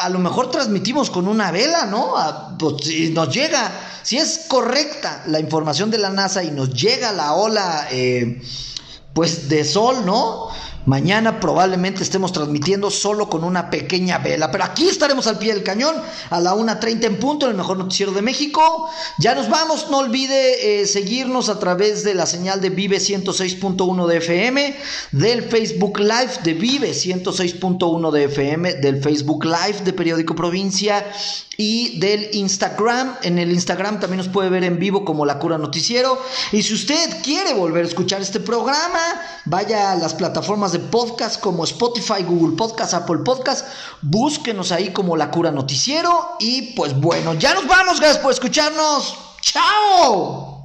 a, 0.00 0.08
lo 0.08 0.18
mejor 0.20 0.50
transmitimos 0.50 1.10
con 1.10 1.28
una 1.28 1.50
vela, 1.50 1.84
¿no? 1.84 2.14
pues, 2.58 2.86
si 2.86 3.10
nos 3.10 3.28
llega, 3.34 3.70
si 4.02 4.16
es 4.16 4.46
correcta 4.48 5.22
la 5.26 5.38
información 5.38 5.90
de 5.90 5.98
la 5.98 6.08
NASA 6.08 6.42
y 6.42 6.50
nos 6.50 6.72
llega 6.72 7.12
la 7.12 7.34
ola. 7.34 7.88
Eh, 7.90 8.40
pues 9.18 9.48
de 9.48 9.64
sol, 9.64 10.06
¿no? 10.06 10.48
Mañana 10.88 11.38
probablemente 11.38 12.02
estemos 12.02 12.32
transmitiendo 12.32 12.90
solo 12.90 13.28
con 13.28 13.44
una 13.44 13.68
pequeña 13.68 14.16
vela, 14.16 14.50
pero 14.50 14.64
aquí 14.64 14.88
estaremos 14.88 15.26
al 15.26 15.38
pie 15.38 15.52
del 15.52 15.62
cañón 15.62 15.94
a 16.30 16.40
la 16.40 16.54
1.30 16.54 17.04
en 17.04 17.18
punto, 17.18 17.44
en 17.44 17.50
el 17.50 17.58
mejor 17.58 17.76
noticiero 17.76 18.12
de 18.12 18.22
México. 18.22 18.88
Ya 19.18 19.34
nos 19.34 19.50
vamos, 19.50 19.90
no 19.90 19.98
olvide 19.98 20.80
eh, 20.80 20.86
seguirnos 20.86 21.50
a 21.50 21.58
través 21.58 22.04
de 22.04 22.14
la 22.14 22.24
señal 22.24 22.62
de 22.62 22.70
Vive 22.70 22.96
106.1 22.96 24.06
de 24.06 24.16
FM, 24.16 24.76
del 25.12 25.42
Facebook 25.42 25.98
Live 25.98 26.38
de 26.42 26.54
Vive 26.54 26.92
106.1 26.92 28.10
de 28.10 28.24
FM, 28.24 28.74
del 28.76 29.02
Facebook 29.02 29.44
Live 29.44 29.82
de 29.84 29.92
Periódico 29.92 30.34
Provincia 30.34 31.04
y 31.60 31.98
del 31.98 32.30
Instagram. 32.34 33.16
En 33.22 33.38
el 33.38 33.50
Instagram 33.50 33.98
también 33.98 34.18
nos 34.18 34.28
puede 34.28 34.48
ver 34.48 34.62
en 34.62 34.78
vivo 34.78 35.04
como 35.04 35.26
La 35.26 35.40
Cura 35.40 35.58
Noticiero. 35.58 36.18
Y 36.52 36.62
si 36.62 36.72
usted 36.72 37.20
quiere 37.22 37.52
volver 37.52 37.84
a 37.84 37.88
escuchar 37.88 38.22
este 38.22 38.38
programa, 38.38 39.00
vaya 39.44 39.90
a 39.90 39.96
las 39.96 40.14
plataformas 40.14 40.70
de 40.70 40.78
podcast 40.78 41.40
como 41.40 41.64
Spotify, 41.64 42.22
Google 42.22 42.56
Podcast, 42.56 42.94
Apple 42.94 43.18
Podcast. 43.24 43.66
Búsquenos 44.00 44.70
ahí 44.70 44.92
como 44.92 45.16
La 45.16 45.32
Cura 45.32 45.50
Noticiero. 45.50 46.36
Y 46.38 46.74
pues 46.74 46.98
bueno, 46.98 47.34
ya 47.34 47.54
nos 47.54 47.66
vamos. 47.66 47.98
Gracias 47.98 48.22
por 48.22 48.32
escucharnos. 48.32 49.16
¡Chao! 49.42 50.57